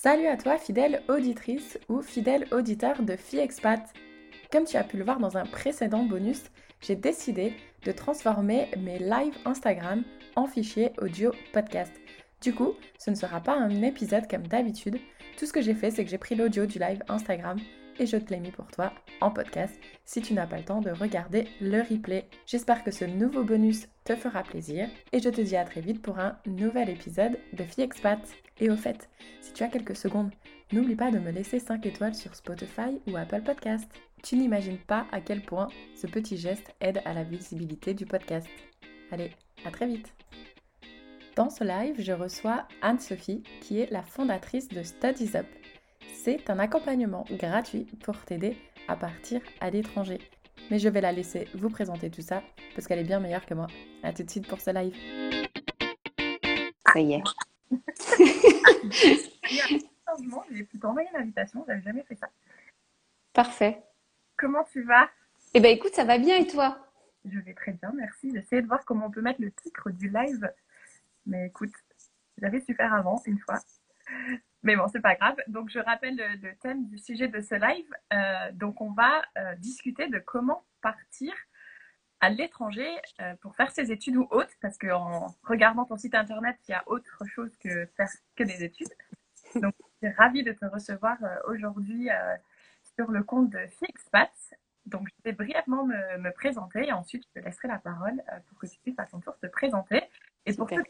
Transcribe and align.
Salut 0.00 0.28
à 0.28 0.36
toi, 0.36 0.58
fidèle 0.58 1.02
auditrice 1.08 1.76
ou 1.88 2.02
fidèle 2.02 2.46
auditeur 2.52 3.02
de 3.02 3.16
FiExpat. 3.16 3.80
Comme 4.52 4.62
tu 4.64 4.76
as 4.76 4.84
pu 4.84 4.96
le 4.96 5.02
voir 5.02 5.18
dans 5.18 5.36
un 5.36 5.44
précédent 5.44 6.04
bonus, 6.04 6.44
j'ai 6.80 6.94
décidé 6.94 7.52
de 7.84 7.90
transformer 7.90 8.68
mes 8.78 9.00
lives 9.00 9.36
Instagram 9.44 10.04
en 10.36 10.46
fichier 10.46 10.92
audio 11.02 11.32
podcast. 11.52 11.92
Du 12.40 12.54
coup, 12.54 12.74
ce 12.96 13.10
ne 13.10 13.16
sera 13.16 13.40
pas 13.40 13.58
un 13.58 13.82
épisode 13.82 14.30
comme 14.30 14.46
d'habitude. 14.46 15.00
Tout 15.36 15.46
ce 15.46 15.52
que 15.52 15.62
j'ai 15.62 15.74
fait, 15.74 15.90
c'est 15.90 16.04
que 16.04 16.10
j'ai 16.12 16.16
pris 16.16 16.36
l'audio 16.36 16.64
du 16.64 16.78
live 16.78 17.02
Instagram 17.08 17.58
et 17.98 18.06
je 18.06 18.16
te 18.16 18.32
l'ai 18.32 18.40
mis 18.40 18.50
pour 18.50 18.66
toi 18.68 18.92
en 19.20 19.30
podcast 19.30 19.78
si 20.04 20.20
tu 20.22 20.34
n'as 20.34 20.46
pas 20.46 20.58
le 20.58 20.64
temps 20.64 20.80
de 20.80 20.90
regarder 20.90 21.48
le 21.60 21.80
replay. 21.80 22.28
J'espère 22.46 22.84
que 22.84 22.90
ce 22.90 23.04
nouveau 23.04 23.44
bonus 23.44 23.88
te 24.04 24.16
fera 24.16 24.42
plaisir 24.42 24.88
et 25.12 25.20
je 25.20 25.28
te 25.28 25.40
dis 25.40 25.56
à 25.56 25.64
très 25.64 25.80
vite 25.80 26.02
pour 26.02 26.18
un 26.18 26.38
nouvel 26.46 26.88
épisode 26.88 27.38
de 27.52 27.64
Fille 27.64 27.84
Expat. 27.84 28.20
Et 28.60 28.70
au 28.70 28.76
fait, 28.76 29.08
si 29.40 29.52
tu 29.52 29.62
as 29.62 29.68
quelques 29.68 29.96
secondes, 29.96 30.30
n'oublie 30.72 30.96
pas 30.96 31.10
de 31.10 31.18
me 31.18 31.30
laisser 31.30 31.58
5 31.58 31.84
étoiles 31.86 32.14
sur 32.14 32.34
Spotify 32.34 33.00
ou 33.06 33.16
Apple 33.16 33.42
Podcast. 33.42 33.88
Tu 34.22 34.36
n'imagines 34.36 34.78
pas 34.78 35.06
à 35.12 35.20
quel 35.20 35.42
point 35.42 35.68
ce 35.94 36.06
petit 36.06 36.36
geste 36.36 36.74
aide 36.80 37.00
à 37.04 37.14
la 37.14 37.24
visibilité 37.24 37.94
du 37.94 38.06
podcast. 38.06 38.48
Allez, 39.10 39.30
à 39.64 39.70
très 39.70 39.86
vite 39.86 40.12
Dans 41.36 41.50
ce 41.50 41.64
live, 41.64 41.96
je 41.98 42.12
reçois 42.12 42.66
Anne-Sophie, 42.82 43.42
qui 43.60 43.80
est 43.80 43.90
la 43.90 44.02
fondatrice 44.02 44.68
de 44.68 44.82
Studies 44.82 45.36
Up. 45.36 45.46
C'est 46.00 46.50
un 46.50 46.58
accompagnement 46.58 47.24
gratuit 47.30 47.86
pour 48.02 48.16
t'aider 48.24 48.56
à 48.88 48.96
partir 48.96 49.40
à 49.60 49.70
l'étranger. 49.70 50.18
Mais 50.70 50.78
je 50.78 50.88
vais 50.88 51.00
la 51.00 51.12
laisser 51.12 51.48
vous 51.54 51.70
présenter 51.70 52.10
tout 52.10 52.22
ça 52.22 52.42
parce 52.74 52.86
qu'elle 52.86 52.98
est 52.98 53.04
bien 53.04 53.20
meilleure 53.20 53.46
que 53.46 53.54
moi. 53.54 53.68
A 54.02 54.12
tout 54.12 54.22
de 54.22 54.30
suite 54.30 54.46
pour 54.46 54.60
ce 54.60 54.70
live. 54.70 54.94
Ça 56.92 57.00
y 57.00 57.14
est. 57.14 57.22
Il 59.50 59.56
y 59.56 59.60
a 59.60 59.64
un 59.64 59.78
changement, 60.06 60.44
j'ai 60.50 60.64
pu 60.64 60.78
t'envoyer 60.78 61.08
une 61.14 61.20
invitation, 61.20 61.64
j'avais 61.66 61.82
jamais 61.82 62.02
fait 62.02 62.16
ça. 62.16 62.28
Parfait. 63.32 63.82
Comment 64.36 64.64
tu 64.64 64.82
vas? 64.82 65.08
Eh 65.54 65.60
ben 65.60 65.74
écoute, 65.74 65.94
ça 65.94 66.04
va 66.04 66.18
bien 66.18 66.36
et 66.36 66.46
toi? 66.46 66.78
Je 67.24 67.38
vais 67.40 67.54
très 67.54 67.72
bien, 67.72 67.92
merci. 67.94 68.30
J'essayais 68.34 68.62
de 68.62 68.66
voir 68.66 68.84
comment 68.84 69.06
on 69.06 69.10
peut 69.10 69.22
mettre 69.22 69.40
le 69.40 69.50
titre 69.50 69.90
du 69.90 70.08
live. 70.08 70.50
Mais 71.26 71.46
écoute, 71.46 71.72
j'avais 72.38 72.60
su 72.60 72.74
faire 72.74 72.92
avant, 72.92 73.20
une 73.26 73.38
fois. 73.38 73.58
Mais 74.62 74.76
bon, 74.76 74.88
c'est 74.88 75.00
pas 75.00 75.14
grave. 75.14 75.36
Donc, 75.46 75.70
je 75.70 75.78
rappelle 75.78 76.16
le, 76.16 76.48
le, 76.48 76.54
thème 76.56 76.86
du 76.86 76.98
sujet 76.98 77.28
de 77.28 77.40
ce 77.40 77.54
live. 77.54 77.88
Euh, 78.12 78.52
donc, 78.52 78.80
on 78.80 78.90
va 78.90 79.22
euh, 79.36 79.54
discuter 79.56 80.08
de 80.08 80.18
comment 80.18 80.64
partir 80.82 81.32
à 82.20 82.30
l'étranger 82.30 82.88
euh, 83.20 83.34
pour 83.36 83.54
faire 83.54 83.70
ses 83.70 83.92
études 83.92 84.16
ou 84.16 84.26
autres, 84.30 84.52
parce 84.60 84.76
qu'en 84.76 85.28
regardant 85.44 85.84
ton 85.84 85.96
site 85.96 86.16
internet, 86.16 86.56
il 86.68 86.72
y 86.72 86.74
a 86.74 86.82
autre 86.86 87.24
chose 87.26 87.56
que 87.58 87.86
faire 87.96 88.08
que 88.34 88.42
des 88.42 88.64
études. 88.64 88.88
Donc, 89.54 89.74
je 90.02 90.08
suis 90.08 90.16
ravie 90.16 90.42
de 90.42 90.52
te 90.52 90.66
recevoir 90.66 91.16
aujourd'hui 91.46 92.08
sur 92.96 93.10
le 93.10 93.22
compte 93.22 93.50
de 93.50 93.64
Fixpat. 93.78 94.30
Donc, 94.86 95.08
je 95.08 95.22
vais 95.24 95.32
brièvement 95.32 95.84
me, 95.84 96.18
me, 96.18 96.32
présenter 96.32 96.88
et 96.88 96.92
ensuite, 96.92 97.24
je 97.28 97.40
te 97.40 97.44
laisserai 97.44 97.68
la 97.68 97.78
parole 97.78 98.22
pour 98.48 98.58
que 98.58 98.66
tu 98.66 98.78
puisses 98.80 98.98
à 98.98 99.06
ton 99.06 99.20
tour 99.20 99.38
te 99.38 99.46
présenter. 99.46 100.02
Et 100.48 100.54
pour 100.54 100.68
Super. 100.68 100.84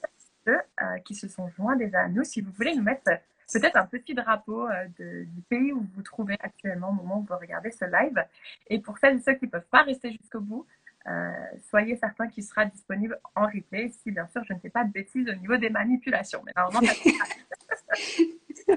ceux 0.46 0.60
euh, 0.80 0.98
qui 1.04 1.14
se 1.14 1.26
sont 1.28 1.48
joints 1.48 1.76
déjà 1.76 2.02
à 2.02 2.08
nous, 2.08 2.24
si 2.24 2.40
vous 2.40 2.52
voulez 2.52 2.74
nous 2.74 2.82
mettre 2.82 3.10
peut-être 3.52 3.76
un 3.76 3.86
petit 3.86 4.14
drapeau 4.14 4.68
euh, 4.68 4.86
de, 4.98 5.24
du 5.24 5.42
pays 5.42 5.72
où 5.72 5.80
vous 5.80 5.90
vous 5.96 6.02
trouvez 6.02 6.36
actuellement 6.40 6.90
au 6.90 6.92
moment 6.92 7.18
où 7.18 7.22
vous 7.22 7.36
regardez 7.36 7.70
ce 7.70 7.84
live. 7.84 8.24
Et 8.68 8.78
pour 8.80 8.98
celles 8.98 9.16
et 9.16 9.20
ceux 9.20 9.34
qui 9.34 9.46
ne 9.46 9.50
peuvent 9.50 9.68
pas 9.70 9.82
rester 9.82 10.10
jusqu'au 10.12 10.40
bout, 10.40 10.66
euh, 11.06 11.30
soyez 11.70 11.96
certains 11.96 12.28
qu'il 12.28 12.44
sera 12.44 12.66
disponible 12.66 13.18
en 13.34 13.46
replay 13.46 13.88
si 13.88 14.10
bien 14.10 14.26
sûr 14.28 14.44
je 14.44 14.52
ne 14.52 14.58
fais 14.58 14.68
pas 14.68 14.84
de 14.84 14.92
bêtises 14.92 15.28
au 15.28 15.34
niveau 15.34 15.56
des 15.56 15.70
manipulations. 15.70 16.42
Mais 16.44 16.52
normalement, 16.56 16.86
ça 16.86 16.94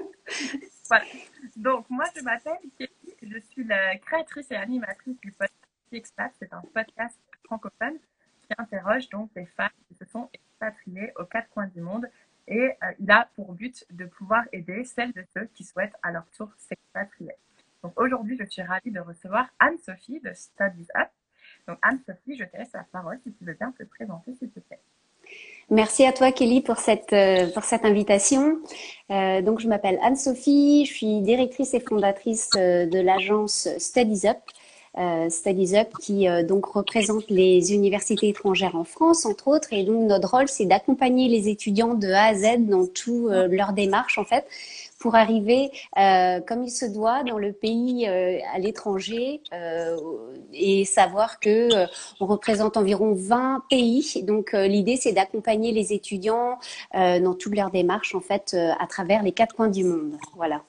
voilà. 0.88 1.04
Donc, 1.56 1.90
moi, 1.90 2.04
je 2.16 2.22
m'appelle 2.22 2.58
Kelly, 2.78 3.16
je 3.22 3.38
suis 3.50 3.64
la 3.64 3.96
créatrice 3.98 4.50
et 4.50 4.56
animatrice 4.56 5.18
du 5.20 5.32
podcast 5.32 5.52
Expat. 5.92 6.32
C'est 6.38 6.52
un 6.52 6.62
podcast 6.74 7.18
francophone 7.44 7.98
qui 8.42 8.54
interroge 8.56 9.08
donc 9.10 9.30
les 9.36 9.46
femmes 9.46 9.70
qui 9.88 9.94
se 9.94 10.04
sont 10.06 10.30
expatriées 10.32 11.12
aux 11.16 11.24
quatre 11.24 11.48
coins 11.50 11.66
du 11.66 11.80
monde 11.80 12.08
et 12.48 12.60
euh, 12.60 12.70
il 12.98 13.10
a 13.10 13.28
pour 13.34 13.52
but 13.52 13.84
de 13.90 14.04
pouvoir 14.04 14.44
aider 14.52 14.84
celles 14.84 15.12
et 15.16 15.24
ceux 15.34 15.48
qui 15.54 15.64
souhaitent 15.64 15.96
à 16.02 16.10
leur 16.10 16.24
tour 16.36 16.48
s'expatrier. 16.56 17.32
Donc 17.82 17.98
aujourd'hui, 18.00 18.36
je 18.38 18.44
suis 18.46 18.62
ravie 18.62 18.90
de 18.90 19.00
recevoir 19.00 19.46
Anne-Sophie 19.58 20.20
de 20.20 20.32
Studies 20.34 20.88
Up. 20.96 21.08
Donc 21.66 21.78
Anne-Sophie, 21.82 22.36
je 22.38 22.44
te 22.44 22.56
laisse 22.56 22.72
la 22.72 22.86
parole 22.92 23.18
si 23.24 23.32
tu 23.32 23.44
veux 23.44 23.54
bien 23.54 23.72
te 23.76 23.84
présenter, 23.84 24.34
s'il 24.34 24.50
te 24.50 24.60
plaît. 24.60 24.80
Merci 25.70 26.04
à 26.04 26.12
toi 26.12 26.32
Kelly 26.32 26.60
pour 26.60 26.76
cette, 26.76 27.12
euh, 27.12 27.50
pour 27.52 27.64
cette 27.64 27.84
invitation. 27.84 28.60
Euh, 29.10 29.40
donc 29.40 29.60
je 29.60 29.68
m'appelle 29.68 29.98
Anne-Sophie, 30.02 30.84
je 30.84 30.92
suis 30.92 31.20
directrice 31.22 31.74
et 31.74 31.80
fondatrice 31.80 32.50
de 32.50 33.00
l'agence 33.00 33.68
Studies 33.78 34.26
Up. 34.28 34.38
Euh, 34.98 35.30
Studies 35.30 35.74
Up 35.76 35.88
qui 36.00 36.28
euh, 36.28 36.42
donc 36.42 36.66
représente 36.66 37.30
les 37.30 37.72
universités 37.72 38.28
étrangères 38.28 38.76
en 38.76 38.84
France 38.84 39.24
entre 39.24 39.48
autres 39.48 39.72
et 39.72 39.84
donc 39.84 40.06
notre 40.06 40.30
rôle 40.30 40.48
c'est 40.48 40.66
d'accompagner 40.66 41.28
les 41.28 41.48
étudiants 41.48 41.94
de 41.94 42.08
A 42.08 42.24
à 42.24 42.34
Z 42.34 42.66
dans 42.66 42.86
tout 42.86 43.28
euh, 43.30 43.48
leur 43.48 43.72
démarche 43.72 44.18
en 44.18 44.24
fait 44.24 44.44
pour 45.02 45.16
arriver 45.16 45.72
euh, 45.98 46.40
comme 46.40 46.62
il 46.62 46.70
se 46.70 46.86
doit 46.86 47.24
dans 47.24 47.36
le 47.36 47.52
pays 47.52 48.06
euh, 48.06 48.38
à 48.54 48.60
l'étranger 48.60 49.40
euh, 49.52 49.96
et 50.52 50.84
savoir 50.84 51.40
que 51.40 51.68
on 52.20 52.26
représente 52.26 52.76
environ 52.76 53.12
20 53.12 53.64
pays. 53.68 54.22
Donc 54.22 54.52
l'idée 54.52 54.96
c'est 54.96 55.12
d'accompagner 55.12 55.72
les 55.72 55.92
étudiants 55.92 56.58
dans 56.94 57.34
toute 57.34 57.56
leur 57.56 57.70
démarche 57.70 58.14
en 58.14 58.20
fait 58.20 58.54
à 58.54 58.86
travers 58.86 59.22
les 59.22 59.32
quatre 59.32 59.56
coins 59.56 59.68
du 59.68 59.82
monde. 59.84 60.12
Voilà. 60.36 60.62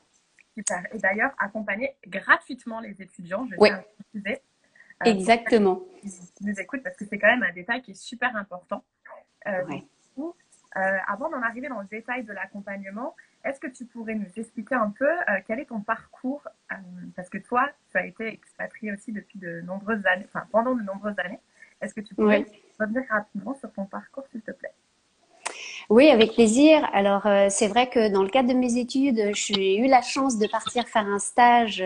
Super. 0.55 0.83
Et 0.93 0.97
d'ailleurs, 0.99 1.31
accompagner 1.39 1.95
gratuitement 2.07 2.79
les 2.79 3.01
étudiants, 3.01 3.47
je 3.49 3.55
oui. 3.57 3.69
préciser. 4.11 4.41
Euh, 5.01 5.05
Exactement. 5.05 5.81
Qui 6.01 6.45
nous 6.45 6.59
écoutent 6.59 6.83
parce 6.83 6.95
que 6.95 7.05
c'est 7.05 7.17
quand 7.17 7.27
même 7.27 7.43
un 7.43 7.53
détail 7.53 7.81
qui 7.81 7.91
est 7.91 8.01
super 8.01 8.35
important. 8.35 8.83
Euh, 9.47 9.65
ouais. 9.65 9.79
du 9.79 10.09
coup, 10.15 10.35
euh, 10.77 10.97
avant 11.07 11.29
d'en 11.29 11.41
arriver 11.41 11.67
dans 11.67 11.81
le 11.81 11.87
détail 11.87 12.23
de 12.23 12.31
l'accompagnement, 12.33 13.15
est-ce 13.43 13.59
que 13.59 13.67
tu 13.67 13.85
pourrais 13.85 14.15
nous 14.15 14.29
expliquer 14.37 14.75
un 14.75 14.91
peu 14.91 15.09
euh, 15.09 15.41
quel 15.45 15.59
est 15.59 15.65
ton 15.65 15.81
parcours 15.81 16.47
Parce 17.15 17.29
que 17.29 17.37
toi, 17.39 17.69
tu 17.91 17.97
as 17.97 18.05
été 18.05 18.27
expatrié 18.27 18.93
aussi 18.93 19.11
depuis 19.11 19.39
de 19.39 19.61
nombreuses 19.61 20.05
années, 20.05 20.25
enfin 20.25 20.47
pendant 20.51 20.75
de 20.75 20.81
nombreuses 20.81 21.19
années. 21.19 21.39
Est-ce 21.81 21.93
que 21.93 22.01
tu 22.01 22.15
pourrais 22.15 22.39
ouais. 22.39 22.61
revenir 22.79 23.03
rapidement 23.09 23.53
sur 23.55 23.71
ton 23.73 23.85
parcours, 23.85 24.25
s'il 24.31 24.41
te 24.41 24.51
plaît? 24.51 24.73
Oui, 25.93 26.09
avec 26.09 26.33
plaisir. 26.33 26.89
Alors, 26.91 27.27
euh, 27.27 27.49
c'est 27.51 27.67
vrai 27.67 27.87
que 27.87 28.11
dans 28.11 28.23
le 28.23 28.29
cadre 28.29 28.49
de 28.49 28.55
mes 28.55 28.77
études, 28.77 29.29
j'ai 29.35 29.77
eu 29.77 29.85
la 29.85 30.01
chance 30.01 30.39
de 30.39 30.47
partir 30.47 30.87
faire 30.87 31.05
un 31.05 31.19
stage 31.19 31.83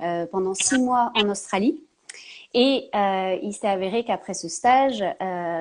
euh, 0.00 0.24
pendant 0.24 0.54
six 0.54 0.78
mois 0.78 1.12
en 1.14 1.28
Australie. 1.28 1.78
Et 2.54 2.88
euh, 2.94 3.36
il 3.42 3.52
s'est 3.52 3.68
avéré 3.68 4.04
qu'après 4.04 4.32
ce 4.32 4.48
stage, 4.48 5.04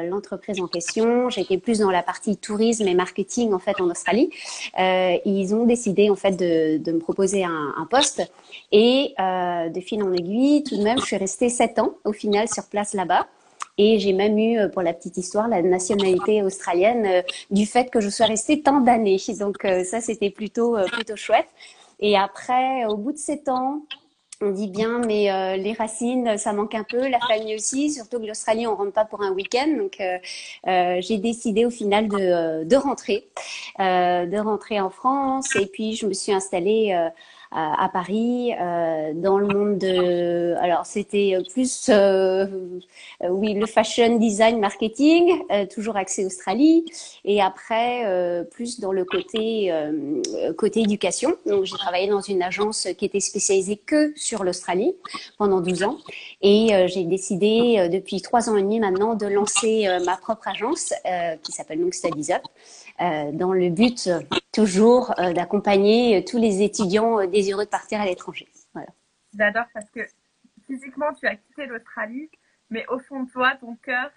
l'entreprise 0.10 0.62
en 0.62 0.68
question, 0.68 1.30
j'étais 1.30 1.58
plus 1.58 1.80
dans 1.80 1.92
la 1.92 2.02
partie 2.02 2.38
tourisme 2.38 2.88
et 2.88 2.94
marketing 2.94 3.52
en 3.52 3.60
fait 3.60 3.80
en 3.82 3.90
Australie, 3.90 4.30
ils 4.78 5.56
ont 5.56 5.66
décidé 5.66 6.10
en 6.10 6.18
fait 6.18 6.32
de, 6.32 6.92
me 6.92 7.00
proposer 7.00 7.46
un, 7.46 7.88
poste 7.90 8.30
et 8.74 9.16
de 9.18 9.80
fil 9.80 10.04
en 10.04 10.12
aiguille, 10.12 10.64
tout 10.64 10.76
de 10.76 10.84
même, 10.84 11.00
je 11.00 11.06
suis 11.06 11.16
restée 11.16 11.48
sept 11.48 11.80
ans 11.80 11.94
au 12.04 12.12
final 12.12 12.50
sur 12.50 12.66
place 12.66 12.94
là-bas. 12.94 13.26
Et 13.78 14.00
j'ai 14.00 14.14
même 14.14 14.38
eu, 14.38 14.60
euh, 14.60 14.70
pour 14.70 14.82
la 14.82 14.94
petite 14.94 15.18
histoire, 15.18 15.48
la 15.48 15.62
nationalité 15.62 16.44
australienne 16.44 17.06
euh, 17.06 17.22
du 17.50 17.66
fait 17.66 17.90
que 17.90 18.02
je 18.02 18.10
sois 18.10 18.26
restée 18.26 18.62
tant 18.62 18.82
d'années. 18.82 19.18
Donc 19.40 19.66
euh, 19.66 19.84
ça, 19.84 20.02
c'était 20.02 20.30
plutôt 20.30 20.78
plutôt 20.92 21.16
chouette. 21.16 21.48
Et 22.00 22.18
après, 22.18 22.86
au 22.86 22.98
bout 22.98 23.12
de 23.12 23.18
sept 23.18 23.48
ans, 23.48 23.82
on 24.44 24.50
dit 24.50 24.68
bien, 24.68 25.00
mais 25.06 25.58
les 25.58 25.74
racines, 25.74 26.36
ça 26.40 26.52
manque 26.52 26.74
un 26.74 26.84
peu, 26.84 27.08
la 27.08 27.20
famille 27.20 27.54
aussi, 27.54 27.92
surtout 27.92 28.20
que 28.20 28.26
l'Australie, 28.26 28.66
on 28.66 28.76
rentre 28.76 28.92
pas 28.92 29.06
pour 29.06 29.22
un 29.22 29.32
week-end. 29.34 29.68
Donc, 29.78 30.02
j'ai 30.66 31.18
décidé 31.20 31.64
au 31.64 31.70
final 31.70 32.08
de, 32.08 32.64
de 32.64 32.76
rentrer, 32.76 33.30
de 33.78 34.40
rentrer 34.40 34.82
en 34.82 34.90
France. 34.90 35.56
Et 35.56 35.68
puis, 35.68 35.94
je 35.96 36.08
me 36.08 36.14
suis 36.14 36.34
installée 36.34 37.12
à 37.54 37.90
Paris, 37.92 38.54
euh, 38.58 39.12
dans 39.14 39.38
le 39.38 39.48
monde 39.48 39.78
de, 39.78 40.56
alors 40.62 40.86
c'était 40.86 41.38
plus, 41.52 41.90
euh, 41.90 42.48
oui, 43.30 43.54
le 43.54 43.66
fashion 43.66 44.18
design 44.18 44.60
marketing, 44.60 45.42
euh, 45.52 45.66
toujours 45.66 45.98
axé 45.98 46.26
Australie, 46.26 46.86
et 47.26 47.42
après 47.42 48.06
plus 48.52 48.80
dans 48.80 48.94
le 48.94 49.04
côté 49.04 49.74
côté 50.58 50.82
éducation. 50.82 51.36
Donc 51.46 51.66
j'ai 51.66 51.76
travaillé 51.76 52.08
dans 52.08 52.22
une 52.22 52.42
agence 52.42 52.88
qui 52.98 53.06
était 53.06 53.20
spécialisée 53.20 53.76
que 53.78 54.14
sur 54.16 54.44
l'Australie 54.44 54.96
pendant 55.38 55.60
12 55.60 55.84
ans, 55.84 55.98
et 56.42 56.70
j'ai 56.88 57.04
décidé 57.04 57.90
depuis 57.92 58.22
trois 58.22 58.50
ans 58.50 58.56
et 58.56 58.62
demi 58.62 58.80
maintenant 58.80 59.16
de 59.16 59.26
lancer 59.26 59.88
ma 60.06 60.16
propre 60.16 60.48
agence 60.48 60.94
qui 61.44 61.52
s'appelle 61.52 61.82
donc 61.82 61.94
Studies 61.94 62.32
Up. 62.34 62.44
Euh, 63.02 63.32
dans 63.32 63.52
le 63.52 63.70
but 63.70 64.08
euh, 64.08 64.20
toujours 64.52 65.14
euh, 65.18 65.34
d'accompagner 65.34 66.24
tous 66.24 66.38
les 66.38 66.62
étudiants 66.62 67.26
désireux 67.26 67.66
de 67.66 67.70
partir 67.70 68.00
à 68.00 68.06
l'étranger. 68.06 68.48
Voilà. 68.74 68.90
J'adore 69.36 69.66
parce 69.74 69.90
que 69.90 70.02
physiquement, 70.68 71.12
tu 71.20 71.26
as 71.26 71.36
quitté 71.36 71.66
l'Australie, 71.66 72.30
mais 72.70 72.86
au 72.90 73.00
fond 73.00 73.24
de 73.24 73.32
toi, 73.32 73.54
ton 73.60 73.76
cœur, 73.78 74.12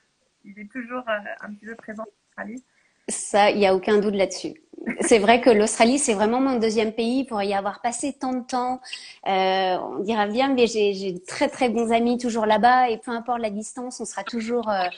il 0.44 0.58
est 0.58 0.70
toujours 0.70 1.02
un 1.06 1.54
petit 1.54 1.64
peu 1.64 1.74
présent 1.76 2.02
en 2.02 2.28
Australie. 2.28 2.62
Ça, 3.08 3.50
il 3.50 3.58
n'y 3.58 3.66
a 3.66 3.74
aucun 3.74 3.98
doute 3.98 4.14
là-dessus. 4.14 4.54
c'est 5.00 5.18
vrai 5.18 5.40
que 5.40 5.50
l'Australie, 5.50 5.98
c'est 5.98 6.14
vraiment 6.14 6.40
mon 6.40 6.58
deuxième 6.58 6.92
pays 6.92 7.24
pour 7.24 7.42
y 7.42 7.52
avoir 7.54 7.80
passé 7.80 8.14
tant 8.18 8.32
de 8.32 8.44
temps. 8.44 8.80
Euh, 9.26 9.76
on 9.78 9.98
dira 10.00 10.26
bien, 10.26 10.54
mais 10.54 10.66
j'ai 10.66 11.22
très 11.26 11.48
très 11.48 11.68
bons 11.68 11.92
amis 11.92 12.18
toujours 12.18 12.46
là-bas 12.46 12.90
et 12.90 12.98
peu 12.98 13.10
importe 13.10 13.40
la 13.40 13.50
distance, 13.50 14.00
on 14.00 14.04
sera 14.04 14.24
toujours 14.24 14.70
euh, 14.70 14.88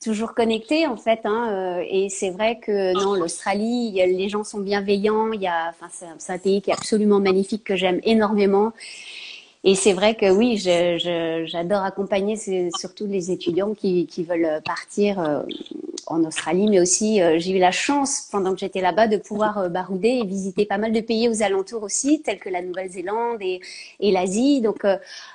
toujours 0.00 0.34
connectés 0.34 0.86
en 0.86 0.96
fait. 0.96 1.20
Hein, 1.24 1.48
euh, 1.50 1.84
et 1.88 2.08
c'est 2.08 2.30
vrai 2.30 2.58
que 2.58 2.92
non, 2.94 3.14
l'Australie, 3.14 3.92
les 3.92 4.28
gens 4.28 4.44
sont 4.44 4.60
bienveillants. 4.60 5.32
Il 5.32 5.42
y 5.42 5.46
a, 5.46 5.70
enfin, 5.70 5.88
c'est 6.18 6.32
un 6.32 6.38
pays 6.38 6.62
qui 6.62 6.70
est 6.70 6.74
absolument 6.74 7.20
magnifique 7.20 7.64
que 7.64 7.76
j'aime 7.76 8.00
énormément. 8.02 8.72
Et 9.62 9.74
c'est 9.74 9.92
vrai 9.92 10.14
que 10.14 10.30
oui, 10.30 10.56
j'adore 10.56 11.82
accompagner 11.82 12.34
surtout 12.78 13.06
les 13.06 13.30
étudiants 13.30 13.74
qui, 13.74 14.06
qui 14.06 14.24
veulent 14.24 14.62
partir 14.64 15.20
euh, 15.20 15.42
en 16.06 16.24
Australie, 16.24 16.66
mais 16.66 16.80
aussi 16.80 17.20
euh, 17.20 17.38
j'ai 17.38 17.50
eu 17.50 17.58
la 17.58 17.70
chance 17.70 18.26
pendant 18.32 18.54
que 18.54 18.58
j'étais 18.60 18.80
là-bas 18.80 19.06
de 19.06 19.18
pouvoir 19.18 19.68
barouder 19.68 20.20
et 20.22 20.24
visiter 20.24 20.64
pas 20.64 20.78
mal 20.78 20.92
de 20.92 21.00
pays 21.02 21.28
aux 21.28 21.42
alentours 21.42 21.82
aussi, 21.82 22.22
tels 22.22 22.38
que 22.38 22.48
la 22.48 22.62
Nouvelle-Zélande 22.62 23.42
et, 23.42 23.60
et 24.00 24.10
l'Asie. 24.10 24.62
Donc 24.62 24.86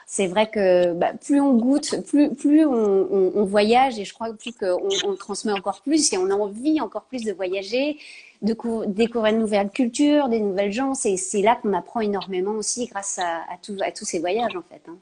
c'est 0.06 0.28
vrai 0.28 0.50
que 0.50 0.94
bah, 0.94 1.13
plus 1.13 1.42
on 1.42 1.56
goûte, 1.56 2.06
plus, 2.07 2.34
plus 2.36 2.66
on, 2.66 2.74
on, 2.74 3.31
on, 3.36 3.44
voyage 3.44 3.98
et 4.00 4.06
je 4.06 4.13
crois 4.13 4.34
plus 4.34 4.54
qu'on 4.54 4.90
on 5.04 5.16
transmet 5.16 5.52
encore 5.52 5.81
plus 5.81 6.13
et 6.13 6.18
on 6.18 6.30
a 6.30 6.36
envie 6.36 6.80
encore 6.80 7.06
plus 7.06 7.24
de 7.24 7.34
voyager 7.34 7.98
de 8.42 8.86
découvrir 8.86 9.34
une 9.34 9.40
nouvelle 9.40 9.69
culture, 9.69 10.30
des 10.30 10.40
nouvelles 10.40 10.72
gens. 10.72 10.94
C'est 10.94 11.42
là 11.42 11.56
qu'on 11.56 11.74
apprend 11.74 12.02
énormément 12.02 12.52
aussi 12.52 12.88
grâce 12.88 13.19
à, 13.19 13.38
à, 13.50 13.57
à, 13.84 13.92
tous 13.92 14.06
ces 14.06 14.19
voyages 14.19 14.56
en 14.56 14.62
fait. 14.62 14.81
Hein. 14.88 14.98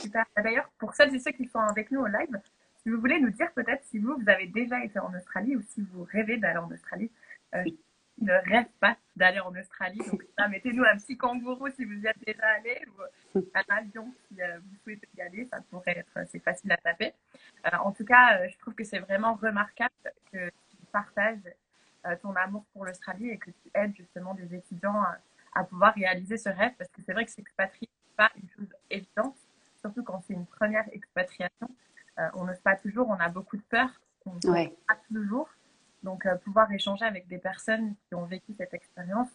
Super. 0.00 0.24
D'ailleurs, 0.36 0.68
pour 0.78 0.94
celles 0.94 1.14
et 1.14 1.18
ceux 1.18 1.32
qui 1.32 1.46
sont 1.46 1.58
avec 1.58 1.90
nous 1.90 2.00
au 2.00 2.06
live, 2.06 2.40
si 2.82 2.90
vous 2.90 3.00
voulez 3.00 3.20
nous 3.20 3.30
dire 3.30 3.50
peut-être 3.54 3.84
si 3.90 3.98
vous, 3.98 4.14
vous 4.16 4.28
avez 4.28 4.46
déjà 4.46 4.82
été 4.84 4.98
en 4.98 5.12
Australie 5.16 5.56
ou 5.56 5.62
si 5.62 5.82
vous 5.92 6.06
rêvez 6.10 6.36
d'aller 6.36 6.58
en 6.58 6.70
Australie. 6.70 7.10
Euh, 7.54 7.64
ne 8.20 8.32
rêve 8.32 8.68
pas 8.80 8.96
d'aller 9.16 9.40
en 9.40 9.54
Australie. 9.54 10.00
Donc, 10.10 10.22
mettez-nous 10.50 10.84
un 10.84 10.96
petit 10.96 11.16
kangourou 11.16 11.68
si 11.70 11.84
vous 11.84 11.94
y 11.94 12.06
êtes 12.06 12.18
déjà 12.26 12.46
allé 12.56 12.84
ou 12.88 13.40
un 13.54 13.76
avion 13.76 14.12
si 14.28 14.40
euh, 14.40 14.58
vous 14.58 14.76
souhaitez 14.84 15.08
y 15.16 15.20
aller. 15.22 15.48
Ça 15.50 15.58
pourrait 15.70 15.98
être, 15.98 16.26
c'est 16.30 16.40
facile 16.40 16.72
à 16.72 16.76
taper. 16.76 17.12
Euh, 17.66 17.76
en 17.84 17.92
tout 17.92 18.04
cas, 18.04 18.38
euh, 18.38 18.48
je 18.48 18.58
trouve 18.58 18.74
que 18.74 18.84
c'est 18.84 19.00
vraiment 19.00 19.34
remarquable 19.34 19.92
que 20.32 20.48
tu 20.48 20.76
partages 20.92 21.38
euh, 22.06 22.14
ton 22.22 22.34
amour 22.36 22.64
pour 22.72 22.84
l'Australie 22.84 23.30
et 23.30 23.38
que 23.38 23.50
tu 23.50 23.70
aides 23.74 23.94
justement 23.96 24.32
des 24.34 24.54
étudiants 24.54 25.02
à, 25.54 25.64
pouvoir 25.64 25.94
réaliser 25.94 26.38
ce 26.38 26.48
rêve 26.48 26.72
parce 26.78 26.88
que 26.90 27.02
c'est 27.04 27.12
vrai 27.12 27.24
que 27.24 27.30
s'expatrier, 27.32 27.88
n'est 27.88 28.16
pas 28.16 28.30
une 28.40 28.48
chose 28.50 28.72
évidente, 28.88 29.36
surtout 29.80 30.04
quand 30.04 30.22
c'est 30.26 30.34
une 30.34 30.46
première 30.46 30.84
expatriation. 30.92 31.68
Euh, 32.18 32.28
on 32.34 32.44
n'ose 32.44 32.60
pas 32.60 32.76
toujours, 32.76 33.08
on 33.08 33.14
a 33.14 33.28
beaucoup 33.28 33.56
de 33.56 33.62
peur, 33.62 33.88
on 34.26 34.34
ne 34.34 34.52
ouais. 34.52 34.76
pas 34.86 34.96
toujours. 35.08 35.48
Donc, 36.02 36.26
euh, 36.26 36.36
pouvoir 36.36 36.70
échanger 36.72 37.04
avec 37.04 37.26
des 37.28 37.38
personnes 37.38 37.94
qui 38.08 38.14
ont 38.14 38.24
vécu 38.24 38.54
cette 38.56 38.74
expérience, 38.74 39.28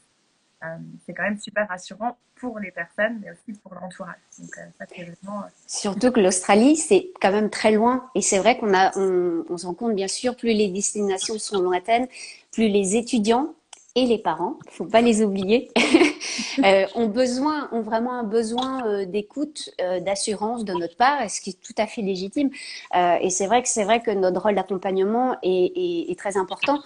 euh, 0.63 0.77
c'est 1.05 1.13
quand 1.13 1.23
même 1.23 1.39
super 1.39 1.67
rassurant 1.67 2.17
pour 2.35 2.59
les 2.59 2.71
personnes, 2.71 3.19
mais 3.21 3.31
aussi 3.31 3.59
pour 3.59 3.73
l'entourage. 3.73 4.15
Donc, 4.39 4.49
euh, 4.57 4.61
ça, 4.77 4.85
c'est 4.87 5.03
vraiment... 5.03 5.41
Euh, 5.41 5.49
Surtout 5.67 6.11
que 6.11 6.21
l'Australie, 6.21 6.77
c'est 6.77 7.11
quand 7.21 7.31
même 7.31 7.49
très 7.49 7.71
loin. 7.71 8.09
Et 8.15 8.21
c'est 8.21 8.39
vrai 8.39 8.57
qu'on 8.57 8.73
a, 8.73 8.97
on, 8.97 9.43
on 9.49 9.57
se 9.57 9.65
rend 9.65 9.73
compte, 9.73 9.95
bien 9.95 10.07
sûr, 10.07 10.35
plus 10.37 10.53
les 10.53 10.69
destinations 10.69 11.37
sont 11.37 11.61
lointaines, 11.61 12.07
plus 12.51 12.69
les 12.69 12.95
étudiants 12.95 13.53
et 13.95 14.05
les 14.05 14.17
parents, 14.17 14.57
faut 14.69 14.85
pas 14.85 15.01
les 15.01 15.21
oublier, 15.21 15.69
euh, 16.59 16.85
ont 16.95 17.07
besoin, 17.07 17.69
ont 17.71 17.81
vraiment 17.81 18.13
un 18.13 18.23
besoin 18.23 18.85
euh, 18.85 19.05
d'écoute, 19.05 19.69
euh, 19.81 19.99
d'assurance 19.99 20.65
de 20.65 20.73
notre 20.73 20.95
part, 20.95 21.29
ce 21.29 21.41
qui 21.41 21.51
est 21.51 21.61
tout 21.61 21.73
à 21.77 21.87
fait 21.87 22.01
légitime. 22.01 22.49
Euh, 22.95 23.15
et 23.21 23.29
c'est 23.29 23.47
vrai 23.47 23.61
que 23.61 23.69
c'est 23.69 23.83
vrai 23.83 24.01
que 24.01 24.11
notre 24.11 24.41
rôle 24.41 24.55
d'accompagnement 24.55 25.35
est, 25.43 26.11
est, 26.11 26.17
très 26.17 26.37
important, 26.37 26.79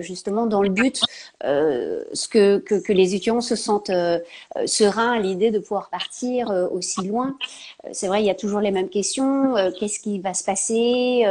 justement 0.00 0.46
dans 0.46 0.62
le 0.62 0.68
but 0.68 1.00
ce 1.42 2.28
que, 2.28 2.58
que, 2.58 2.92
les 2.92 3.14
étudiants 3.14 3.40
se 3.40 3.56
sentent 3.56 3.90
sereins 4.66 5.12
à 5.12 5.18
l'idée 5.18 5.50
de 5.50 5.58
pouvoir 5.58 5.88
partir 5.90 6.50
aussi 6.70 7.06
loin. 7.06 7.36
c'est 7.92 8.06
vrai, 8.06 8.22
il 8.22 8.26
y 8.26 8.30
a 8.30 8.34
toujours 8.34 8.60
les 8.60 8.70
mêmes 8.70 8.88
questions. 8.88 9.54
Qu'est-ce 9.78 9.98
qui 10.00 10.18
va 10.20 10.34
se 10.34 10.44
passer 10.44 11.24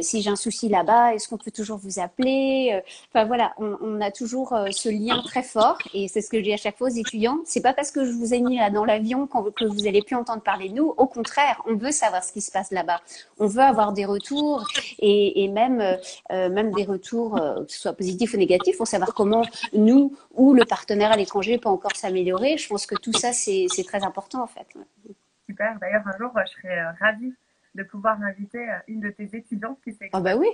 si 0.00 0.22
j'ai 0.22 0.30
un 0.30 0.36
souci 0.36 0.68
là-bas 0.68 1.14
Est-ce 1.14 1.28
qu'on 1.28 1.38
peut 1.38 1.50
toujours 1.50 1.78
vous 1.78 1.98
appeler 2.00 2.80
Enfin 3.12 3.24
voilà, 3.24 3.54
on, 3.58 4.00
a 4.00 4.10
toujours 4.10 4.54
ce 4.70 4.88
lien 4.88 5.22
très 5.22 5.42
fort 5.42 5.78
et 5.94 6.08
c'est 6.08 6.20
ce 6.20 6.30
que 6.30 6.38
je 6.38 6.42
dis 6.42 6.52
à 6.52 6.58
chaque 6.58 6.76
fois 6.76 6.88
étudiants. 6.98 7.38
C'est 7.44 7.60
pas 7.60 7.72
parce 7.72 7.90
que 7.90 8.04
je 8.04 8.12
vous 8.12 8.34
ai 8.34 8.40
mis 8.40 8.58
là 8.58 8.70
dans 8.70 8.84
l'avion 8.84 9.26
que 9.26 9.64
vous 9.64 9.86
allez 9.86 10.02
plus 10.02 10.16
entendre 10.16 10.42
parler 10.42 10.68
de 10.68 10.74
nous. 10.74 10.94
Au 10.96 11.06
contraire, 11.06 11.62
on 11.66 11.76
veut 11.76 11.92
savoir 11.92 12.24
ce 12.24 12.32
qui 12.32 12.40
se 12.40 12.50
passe 12.50 12.70
là-bas. 12.70 13.00
On 13.38 13.46
veut 13.46 13.62
avoir 13.62 13.92
des 13.92 14.04
retours 14.04 14.66
et, 14.98 15.44
et 15.44 15.48
même 15.48 15.80
euh, 15.80 15.96
euh 16.30 16.48
même 16.48 16.72
des 16.72 16.84
retours, 16.84 17.36
euh, 17.36 17.64
que 17.64 17.72
ce 17.72 17.80
soit 17.80 17.92
positifs 17.92 18.34
ou 18.34 18.36
négatifs, 18.36 18.76
pour 18.76 18.86
savoir 18.86 19.12
comment 19.14 19.44
nous 19.72 20.16
ou 20.34 20.54
le 20.54 20.64
partenaire 20.64 21.12
à 21.12 21.16
l'étranger 21.16 21.58
peut 21.58 21.68
encore 21.68 21.94
s'améliorer. 21.94 22.56
Je 22.56 22.68
pense 22.68 22.86
que 22.86 22.94
tout 22.94 23.12
ça 23.12 23.32
c'est 23.32 23.66
très 23.86 24.04
important 24.04 24.42
en 24.42 24.46
fait. 24.46 24.66
Super. 25.46 25.78
D'ailleurs, 25.80 26.02
un 26.06 26.18
jour, 26.18 26.32
je 26.34 26.52
serais 26.52 26.82
ravie 27.00 27.34
de 27.74 27.82
pouvoir 27.82 28.20
inviter 28.22 28.66
une 28.88 29.00
de 29.00 29.10
tes 29.10 29.28
étudiantes 29.36 29.78
qui 29.84 29.92
s'est. 29.92 30.08
Ah 30.12 30.20
bah 30.20 30.36
oui. 30.36 30.48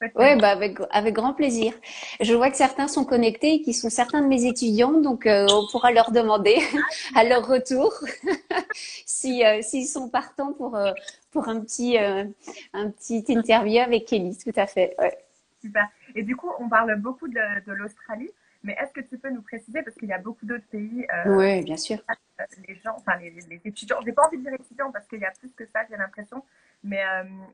Oui, 0.00 0.36
bah 0.36 0.50
avec, 0.50 0.78
avec 0.90 1.14
grand 1.14 1.34
plaisir. 1.34 1.72
Je 2.20 2.32
vois 2.32 2.50
que 2.50 2.56
certains 2.56 2.86
sont 2.86 3.04
connectés 3.04 3.54
et 3.54 3.62
qui 3.62 3.74
sont 3.74 3.90
certains 3.90 4.22
de 4.22 4.28
mes 4.28 4.46
étudiants, 4.46 5.00
donc 5.00 5.26
euh, 5.26 5.46
on 5.50 5.66
pourra 5.72 5.90
leur 5.90 6.12
demander 6.12 6.56
à 7.16 7.24
leur 7.24 7.46
retour 7.46 7.92
si 8.74 9.44
euh, 9.44 9.60
s'ils 9.60 9.88
sont 9.88 10.08
partants 10.08 10.52
pour 10.52 10.76
euh, 10.76 10.92
pour 11.32 11.48
un 11.48 11.60
petit 11.60 11.98
un 11.98 12.90
petit 12.90 13.24
interview 13.28 13.80
avec 13.80 14.06
Kelly, 14.06 14.38
tout 14.38 14.52
à 14.54 14.66
fait. 14.68 14.94
Ouais. 14.98 15.18
Super. 15.60 15.88
Et 16.14 16.22
du 16.22 16.36
coup, 16.36 16.50
on 16.60 16.68
parle 16.68 16.94
beaucoup 17.00 17.26
de, 17.26 17.64
de 17.66 17.72
l'Australie, 17.72 18.30
mais 18.62 18.76
est-ce 18.80 18.92
que 18.92 19.00
tu 19.00 19.18
peux 19.18 19.30
nous 19.30 19.42
préciser 19.42 19.82
parce 19.82 19.96
qu'il 19.96 20.08
y 20.08 20.12
a 20.12 20.18
beaucoup 20.18 20.46
d'autres 20.46 20.68
pays. 20.70 21.04
oui, 21.26 21.62
bien 21.62 21.76
sûr. 21.76 21.98
Les 22.68 22.76
gens, 22.76 22.94
enfin 22.96 23.16
les, 23.16 23.30
les 23.30 23.60
étudiants. 23.64 23.98
J'ai 24.04 24.12
pas 24.12 24.28
envie 24.28 24.38
de 24.38 24.42
dire 24.42 24.52
étudiants 24.52 24.92
parce 24.92 25.08
qu'il 25.08 25.18
y 25.18 25.24
a 25.24 25.32
plus 25.32 25.52
que 25.56 25.66
ça, 25.66 25.80
j'ai 25.90 25.96
l'impression. 25.96 26.44
Mais 26.84 27.02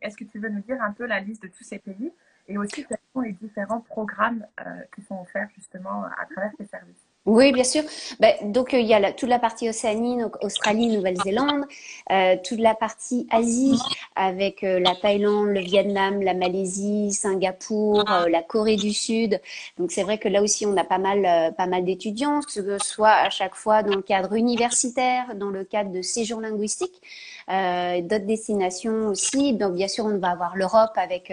est-ce 0.02 0.18
que 0.18 0.24
tu 0.24 0.38
veux 0.38 0.50
nous 0.50 0.60
dire 0.60 0.82
un 0.82 0.92
peu 0.92 1.06
la 1.06 1.20
liste 1.20 1.42
de 1.42 1.48
tous 1.48 1.64
ces 1.64 1.78
pays? 1.78 2.12
Et 2.46 2.58
aussi 2.58 2.84
quels 2.84 2.98
sont 3.12 3.20
les 3.20 3.32
différents 3.32 3.80
programmes 3.80 4.46
euh, 4.60 4.82
qui 4.94 5.02
sont 5.02 5.20
offerts 5.20 5.48
justement 5.54 6.04
à 6.04 6.26
travers 6.26 6.52
ces 6.58 6.66
services? 6.66 7.06
Oui, 7.26 7.52
bien 7.52 7.64
sûr. 7.64 7.82
Ben, 8.20 8.34
donc, 8.52 8.74
euh, 8.74 8.78
il 8.78 8.86
y 8.86 8.92
a 8.92 9.00
la, 9.00 9.10
toute 9.10 9.30
la 9.30 9.38
partie 9.38 9.66
Océanie, 9.66 10.20
donc 10.20 10.36
Australie, 10.44 10.88
Nouvelle-Zélande, 10.88 11.64
euh, 12.12 12.36
toute 12.44 12.58
la 12.58 12.74
partie 12.74 13.26
Asie 13.30 13.80
avec 14.14 14.62
euh, 14.62 14.78
la 14.78 14.94
Thaïlande, 14.94 15.48
le 15.48 15.60
Vietnam, 15.60 16.20
la 16.20 16.34
Malaisie, 16.34 17.12
Singapour, 17.14 18.04
euh, 18.10 18.28
la 18.28 18.42
Corée 18.42 18.76
du 18.76 18.92
Sud. 18.92 19.40
Donc, 19.78 19.90
c'est 19.90 20.02
vrai 20.02 20.18
que 20.18 20.28
là 20.28 20.42
aussi, 20.42 20.66
on 20.66 20.76
a 20.76 20.84
pas 20.84 20.98
mal, 20.98 21.24
euh, 21.24 21.50
pas 21.50 21.66
mal 21.66 21.86
d'étudiants, 21.86 22.40
que 22.42 22.52
ce 22.52 22.78
soit 22.78 23.08
à 23.08 23.30
chaque 23.30 23.54
fois 23.54 23.82
dans 23.82 23.96
le 23.96 24.02
cadre 24.02 24.34
universitaire, 24.34 25.34
dans 25.34 25.48
le 25.48 25.64
cadre 25.64 25.92
de 25.92 26.02
séjours 26.02 26.42
linguistiques, 26.42 27.00
d'autres 27.48 28.26
destinations 28.26 29.08
aussi. 29.08 29.54
Donc, 29.54 29.76
bien 29.76 29.88
sûr, 29.88 30.04
on 30.04 30.18
va 30.18 30.30
avoir 30.30 30.56
l'Europe 30.56 30.92
avec, 30.96 31.32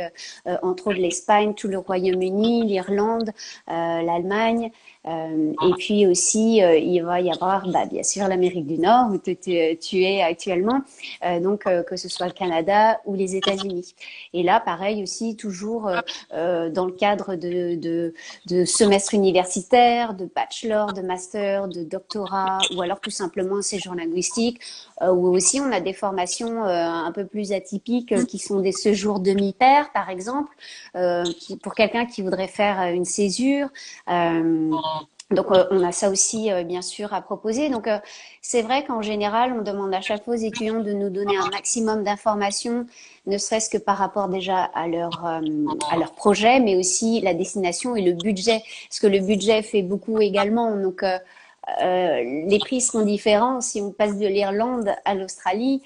entre 0.62 0.88
autres, 0.88 1.00
l'Espagne, 1.00 1.54
tout 1.54 1.68
le 1.68 1.78
Royaume-Uni, 1.80 2.66
l'Irlande, 2.66 3.32
l'Allemagne. 3.68 4.72
Euh, 5.08 5.54
et 5.68 5.74
puis 5.80 6.06
aussi, 6.06 6.64
euh, 6.64 6.78
il 6.78 7.02
va 7.02 7.22
y 7.22 7.32
avoir 7.32 7.68
bah, 7.68 7.86
bien 7.86 8.04
sûr 8.04 8.28
l'Amérique 8.28 8.68
du 8.68 8.78
Nord 8.78 9.10
où 9.12 9.18
tu, 9.18 10.04
es 10.04 10.22
actuellement, 10.22 10.82
euh, 11.26 11.40
donc 11.40 11.64
que 11.64 11.96
ce 11.96 12.08
soit 12.08 12.28
le 12.28 12.34
Canada 12.34 13.00
ou 13.06 13.16
les 13.16 13.36
États-Unis. 13.36 13.96
Et 14.34 14.44
là, 14.44 14.60
pareil 14.60 15.02
aussi, 15.02 15.36
toujours 15.36 15.90
dans 16.32 16.86
le 16.86 16.92
cadre 16.92 17.36
de, 17.36 17.76
de, 17.76 18.14
de 18.48 18.66
semestre 18.66 19.14
universitaire, 19.14 20.14
de 20.14 20.30
bachelor, 20.34 20.94
de 20.94 21.02
master, 21.02 21.68
de 21.68 21.84
doctorat 21.84 22.60
ou 22.76 22.82
alors 22.82 23.00
tout 23.00 23.10
simplement 23.10 23.58
un 23.58 23.62
séjour 23.62 23.96
linguistique 23.96 24.60
où 25.02 25.28
aussi 25.36 25.60
on 25.60 25.72
a 25.72 25.80
des 25.80 25.94
formations 25.94 26.64
un 26.64 27.12
peu 27.12 27.26
plus 27.26 27.52
atypiques 27.54 28.26
qui 28.26 28.38
sont 28.38 28.60
des 28.60 28.72
séjours 28.72 29.20
demi-paires 29.20 29.92
par 29.94 30.10
exemple, 30.10 30.52
qui, 31.40 31.58
pour 31.58 31.74
quelqu'un 31.74 32.06
qui 32.06 32.22
voudrait 32.22 32.48
faire 32.48 32.82
une 32.94 33.06
césure. 33.06 33.70
Donc 35.32 35.52
euh, 35.52 35.66
on 35.72 35.84
a 35.84 35.92
ça 35.92 36.10
aussi 36.10 36.52
euh, 36.52 36.64
bien 36.64 36.82
sûr 36.82 37.14
à 37.14 37.22
proposer. 37.22 37.70
Donc 37.70 37.88
euh, 37.88 37.98
c'est 38.42 38.62
vrai 38.62 38.84
qu'en 38.84 39.02
général 39.02 39.54
on 39.58 39.62
demande 39.62 39.94
à 39.94 40.02
chaque 40.02 40.24
fois 40.24 40.36
aux 40.36 40.38
étudiants 40.38 40.82
de 40.82 40.92
nous 40.92 41.10
donner 41.10 41.38
un 41.38 41.50
maximum 41.50 42.04
d'informations, 42.04 42.86
ne 43.28 43.38
serait-ce 43.38 43.70
que 43.70 43.78
par 43.78 43.98
rapport 43.98 44.28
déjà 44.28 44.64
à 44.64 44.88
leur 44.88 45.26
à 45.26 45.98
leur 45.98 46.14
projet, 46.14 46.60
mais 46.60 46.76
aussi 46.76 47.22
la 47.22 47.34
destination 47.34 47.96
et 47.96 48.02
le 48.02 48.14
budget, 48.14 48.62
parce 48.90 49.00
que 49.00 49.08
le 49.08 49.20
budget 49.20 49.62
fait 49.62 49.84
beaucoup 49.84 50.20
également. 50.20 50.76
Donc 50.76 51.04
les 51.80 52.60
prix 52.60 52.82
sont 52.82 53.04
différents. 53.04 53.62
Si 53.62 53.82
on 53.82 53.92
passe 53.92 54.18
de 54.18 54.28
l'Irlande 54.28 54.90
à 55.06 55.14
l'Australie 55.14 55.82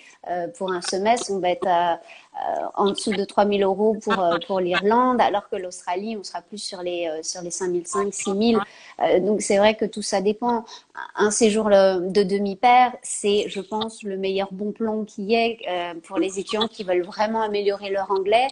pour 0.57 0.71
un 0.71 0.81
semestre, 0.81 1.31
on 1.31 1.39
va 1.39 1.49
être 1.49 1.67
à, 1.67 1.99
euh, 2.35 2.65
en 2.75 2.91
dessous 2.91 3.11
de 3.11 3.23
3000 3.23 3.63
euros 3.63 3.95
pour, 4.03 4.19
euh, 4.19 4.37
pour 4.45 4.59
l'Irlande, 4.59 5.21
alors 5.21 5.47
que 5.47 5.55
l'Australie, 5.55 6.17
on 6.19 6.23
sera 6.23 6.41
plus 6.41 6.57
sur 6.57 6.81
les, 6.81 7.07
euh, 7.07 7.23
sur 7.23 7.41
les 7.41 7.49
5005, 7.49 8.13
6000. 8.13 8.59
donc 9.21 9.41
c'est 9.41 9.57
vrai 9.57 9.75
que 9.75 9.85
tout 9.85 10.01
ça 10.01 10.19
dépend. 10.19 10.65
Un 11.15 11.31
séjour 11.31 11.69
de 11.69 12.23
demi-paire, 12.23 12.93
c'est, 13.03 13.45
je 13.47 13.61
pense, 13.61 14.03
le 14.03 14.17
meilleur 14.17 14.51
bon 14.51 14.73
plan 14.73 15.05
qui 15.05 15.33
est 15.33 15.59
pour 16.03 16.17
les 16.19 16.39
étudiants 16.39 16.67
qui 16.67 16.83
veulent 16.83 17.05
vraiment 17.05 17.41
améliorer 17.41 17.89
leur 17.89 18.11
anglais 18.11 18.47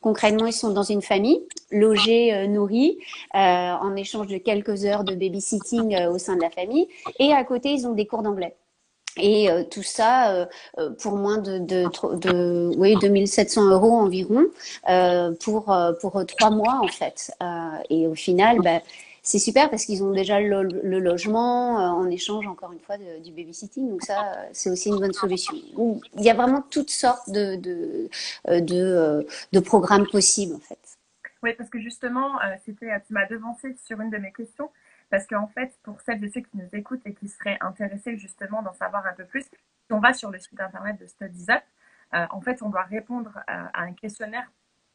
Concrètement, 0.00 0.46
ils 0.46 0.52
sont 0.52 0.70
dans 0.70 0.82
une 0.82 1.02
famille, 1.02 1.40
logés, 1.70 2.46
nourris, 2.48 2.98
en 3.32 3.96
échange 3.96 4.26
de 4.26 4.38
quelques 4.38 4.84
heures 4.84 5.04
de 5.04 5.14
babysitting 5.14 6.06
au 6.06 6.18
sein 6.18 6.36
de 6.36 6.42
la 6.42 6.50
famille. 6.50 6.88
Et 7.18 7.32
à 7.32 7.42
côté, 7.44 7.70
ils 7.72 7.86
ont 7.86 7.94
des 7.94 8.06
cours 8.06 8.22
d'anglais. 8.22 8.54
Et 9.16 9.50
euh, 9.50 9.62
tout 9.62 9.82
ça 9.82 10.32
euh, 10.32 10.46
euh, 10.78 10.90
pour 10.90 11.16
moins 11.16 11.38
de, 11.38 11.58
de, 11.58 11.84
de 12.18 12.72
oui, 12.76 12.96
2700 13.00 13.70
euros 13.70 13.92
environ 13.92 14.46
pour, 15.40 15.76
pour 16.00 16.26
trois 16.26 16.50
mois 16.50 16.80
en 16.82 16.88
fait. 16.88 17.30
et 17.90 18.06
au 18.06 18.14
final, 18.14 18.60
bah, 18.60 18.80
c'est 19.22 19.38
super 19.38 19.70
parce 19.70 19.84
qu'ils 19.84 20.02
ont 20.02 20.10
déjà 20.10 20.40
le, 20.40 20.62
le 20.62 20.98
logement 20.98 21.76
en 21.76 22.10
échange 22.10 22.46
encore 22.46 22.72
une 22.72 22.80
fois 22.80 22.96
du 22.98 23.30
babysitting. 23.32 23.88
Donc 23.88 24.02
ça, 24.02 24.36
c'est 24.52 24.68
aussi 24.70 24.88
une 24.88 24.98
bonne 24.98 25.12
solution. 25.12 25.54
il 26.18 26.22
y 26.22 26.30
a 26.30 26.34
vraiment 26.34 26.62
toutes 26.68 26.90
sortes 26.90 27.30
de, 27.30 27.56
de, 27.56 28.08
de, 28.60 29.26
de 29.52 29.60
programmes 29.60 30.06
possibles 30.06 30.56
en 30.56 30.60
fait. 30.60 30.78
Oui, 31.42 31.52
parce 31.56 31.70
que 31.70 31.78
justement, 31.78 32.32
c'était, 32.64 32.88
tu 33.06 33.12
m'as 33.12 33.26
devancé 33.26 33.76
sur 33.86 34.00
une 34.00 34.10
de 34.10 34.16
mes 34.16 34.32
questions. 34.32 34.70
Parce 35.14 35.28
qu'en 35.28 35.46
fait, 35.46 35.78
pour 35.84 36.00
celles 36.00 36.24
et 36.24 36.28
ceux 36.28 36.40
qui 36.40 36.56
nous 36.56 36.68
écoutent 36.72 37.06
et 37.06 37.14
qui 37.14 37.28
seraient 37.28 37.56
intéressés 37.60 38.18
justement 38.18 38.62
d'en 38.62 38.72
savoir 38.72 39.06
un 39.06 39.12
peu 39.12 39.24
plus, 39.24 39.44
si 39.44 39.92
on 39.92 40.00
va 40.00 40.12
sur 40.12 40.32
le 40.32 40.40
site 40.40 40.60
internet 40.60 40.98
de 40.98 41.06
Studies 41.06 41.46
Up, 41.50 41.62
euh, 42.14 42.26
en 42.30 42.40
fait, 42.40 42.62
on 42.62 42.68
doit 42.68 42.82
répondre 42.82 43.38
à, 43.46 43.80
un 43.80 43.92
questionnaire 43.92 44.50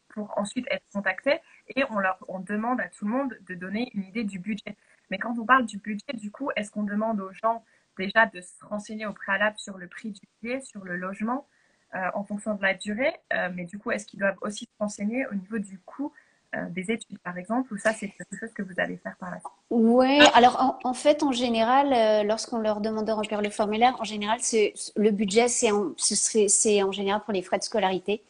pour 0.09 0.37
ensuite 0.37 0.67
être 0.71 0.83
contacté 0.93 1.39
et 1.73 1.85
on, 1.89 1.99
leur, 1.99 2.19
demande 2.39 2.81
à 2.81 2.89
tout 2.89 3.05
le 3.05 3.11
monde 3.11 3.37
de 3.47 3.55
donner 3.55 3.91
une 3.93 4.03
idée 4.03 4.25
du 4.25 4.39
budget. 4.39 4.75
Mais 5.09 5.17
quand 5.17 5.39
on 5.39 5.45
parle 5.45 5.65
du 5.65 5.77
budget, 5.77 6.11
du 6.13 6.31
coup, 6.31 6.49
est-ce 6.57 6.69
qu'on 6.69 6.83
demande 6.83 7.21
aux 7.21 7.31
gens 7.31 7.63
déjà 7.97 8.25
de 8.25 8.41
se 8.41 8.65
renseigner 8.65 9.05
au 9.05 9.13
préalable 9.13 9.57
sur 9.57 9.77
le 9.77 9.87
prix 9.87 10.11
du 10.11 10.19
billet, 10.41 10.59
sur 10.59 10.83
le 10.83 10.97
logement, 10.97 11.47
euh, 11.95 12.09
en 12.13 12.25
fonction 12.25 12.55
de 12.55 12.61
la 12.61 12.73
durée, 12.73 13.13
euh, 13.31 13.49
mais 13.55 13.63
du 13.63 13.79
coup, 13.79 13.91
est-ce 13.91 14.05
qu'ils 14.05 14.19
doivent 14.19 14.37
aussi 14.41 14.65
se 14.65 14.77
renseigner 14.79 15.25
au 15.27 15.33
niveau 15.33 15.59
du 15.59 15.79
coût 15.79 16.11
euh, 16.11 16.28
des 16.71 16.91
études, 16.91 17.19
par 17.19 17.37
exemple, 17.37 17.71
ou 17.73 17.77
ça, 17.77 17.93
c'est 17.93 18.07
quelque 18.07 18.39
chose 18.39 18.49
que 18.55 18.63
vous 18.63 18.73
allez 18.77 18.97
faire 18.97 19.15
par 19.19 19.29
la 19.29 19.37
suite 19.37 19.51
Oui, 19.69 20.19
alors 20.33 20.79
en, 20.83 20.93
fait, 20.93 21.21
en 21.21 21.31
général, 21.31 21.93
euh, 21.93 22.23
lorsqu'on 22.23 22.57
leur 22.57 22.81
demande 22.81 23.05
de 23.05 23.11
remplir 23.11 23.41
le 23.41 23.51
formulaire, 23.51 23.95
en 23.99 24.03
général, 24.03 24.39
c'est 24.41 24.73
le 24.95 25.11
budget, 25.11 25.47
c'est 25.47 25.71
en, 25.71 25.91
c'est 25.97 26.83
en 26.83 26.91
général 26.91 27.21
pour 27.23 27.33
les 27.33 27.43
frais 27.43 27.59
de 27.59 27.63
scolarité. 27.63 28.23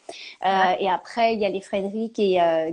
Euh, 0.45 0.49
et 0.79 0.89
après, 0.89 1.33
il 1.33 1.39
y 1.39 1.45
a 1.45 1.49
les 1.49 1.61
frais 1.61 1.81
de 1.81 1.87
RIC 1.87 2.13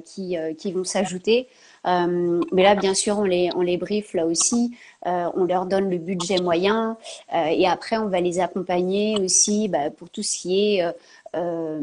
qui, 0.04 0.36
qui 0.58 0.72
vont 0.72 0.84
s'ajouter. 0.84 1.48
mais 1.84 2.62
là, 2.62 2.74
bien 2.74 2.94
sûr, 2.94 3.18
on 3.18 3.24
les, 3.24 3.50
on 3.54 3.60
les 3.60 3.76
brief 3.76 4.14
là 4.14 4.26
aussi. 4.26 4.76
on 5.04 5.44
leur 5.44 5.66
donne 5.66 5.88
le 5.88 5.98
budget 5.98 6.40
moyen. 6.40 6.96
et 7.32 7.68
après, 7.68 7.98
on 7.98 8.08
va 8.08 8.20
les 8.20 8.40
accompagner 8.40 9.16
aussi 9.20 9.68
bah, 9.68 9.90
pour 9.90 10.10
tout 10.10 10.24
ce 10.24 10.38
qui 10.38 10.78
est 10.78 10.84
euh, 11.36 11.80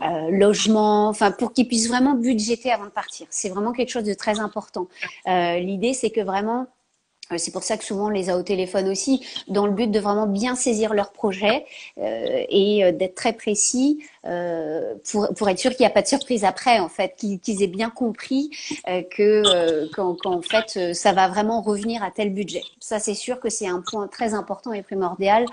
euh, 0.00 0.30
logement, 0.30 1.08
enfin 1.08 1.30
pour 1.30 1.52
qu'ils 1.52 1.68
puissent 1.68 1.88
vraiment 1.88 2.14
budgéter 2.14 2.70
avant 2.72 2.86
de 2.86 2.90
partir. 2.90 3.26
C'est 3.30 3.48
vraiment 3.48 3.72
quelque 3.72 3.90
chose 3.90 4.04
de 4.04 4.14
très 4.14 4.40
important. 4.40 4.88
Euh, 5.28 5.58
l'idée, 5.58 5.92
c'est 5.92 6.10
que 6.10 6.20
vraiment 6.20 6.66
c'est 7.36 7.52
pour 7.52 7.62
ça 7.62 7.76
que 7.76 7.84
souvent 7.84 8.06
on 8.06 8.10
les 8.10 8.30
a 8.30 8.36
au 8.36 8.42
téléphone 8.42 8.88
aussi, 8.88 9.26
dans 9.48 9.66
le 9.66 9.72
but 9.72 9.90
de 9.90 9.98
vraiment 9.98 10.26
bien 10.26 10.54
saisir 10.54 10.94
leur 10.94 11.12
projet 11.12 11.64
euh, 11.98 12.44
et 12.48 12.84
euh, 12.84 12.92
d'être 12.92 13.14
très 13.14 13.32
précis 13.32 14.06
euh, 14.24 14.94
pour, 15.10 15.32
pour 15.34 15.48
être 15.48 15.58
sûr 15.58 15.70
qu'il 15.70 15.80
n'y 15.80 15.86
a 15.86 15.90
pas 15.90 16.02
de 16.02 16.06
surprise 16.06 16.44
après, 16.44 16.78
en 16.78 16.88
fait, 16.88 17.14
qu'ils 17.16 17.62
aient 17.62 17.68
bien 17.68 17.90
compris 17.90 18.50
euh, 18.88 19.02
que 19.02 19.86
qu'en 19.94 20.42
fait 20.42 20.94
ça 20.94 21.12
va 21.12 21.28
vraiment 21.28 21.60
revenir 21.62 22.02
à 22.02 22.10
tel 22.10 22.32
budget. 22.32 22.62
Ça, 22.80 22.98
c'est 22.98 23.14
sûr 23.14 23.40
que 23.40 23.48
c'est 23.48 23.68
un 23.68 23.80
point 23.80 24.08
très 24.08 24.34
important 24.34 24.72
et 24.72 24.82
primordial 24.82 25.46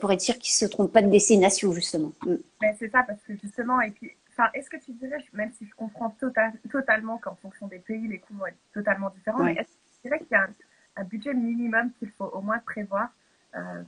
pour 0.00 0.12
être 0.12 0.20
sûr 0.20 0.38
qu'ils 0.38 0.54
se 0.54 0.64
trompent 0.64 0.92
pas 0.92 1.02
de 1.02 1.10
destination 1.10 1.72
justement. 1.72 2.12
Mm. 2.26 2.34
c'est 2.78 2.90
ça, 2.90 3.02
parce 3.06 3.20
que 3.26 3.34
justement, 3.42 3.80
et 3.80 3.90
puis 3.90 4.10
Enfin, 4.38 4.50
est-ce 4.54 4.70
que 4.70 4.76
tu 4.76 4.92
dirais, 4.92 5.18
même 5.32 5.50
si 5.58 5.66
je 5.66 5.74
comprends 5.74 6.10
total, 6.10 6.52
totalement 6.70 7.18
qu'en 7.18 7.34
fonction 7.34 7.66
des 7.66 7.80
pays, 7.80 8.06
les 8.06 8.20
coûts 8.20 8.34
vont 8.34 8.46
être 8.46 8.58
totalement 8.72 9.10
différents, 9.10 9.42
mais 9.42 9.54
est-ce 9.54 9.62
que 9.62 9.66
tu 9.66 10.02
dirais 10.04 10.18
qu'il 10.20 10.30
y 10.30 10.34
a 10.36 10.42
un, 10.42 10.50
un 10.98 11.04
budget 11.04 11.34
minimum 11.34 11.90
qu'il 11.98 12.10
faut 12.10 12.26
au 12.26 12.40
moins 12.40 12.58
prévoir 12.58 13.08
euh, 13.54 13.82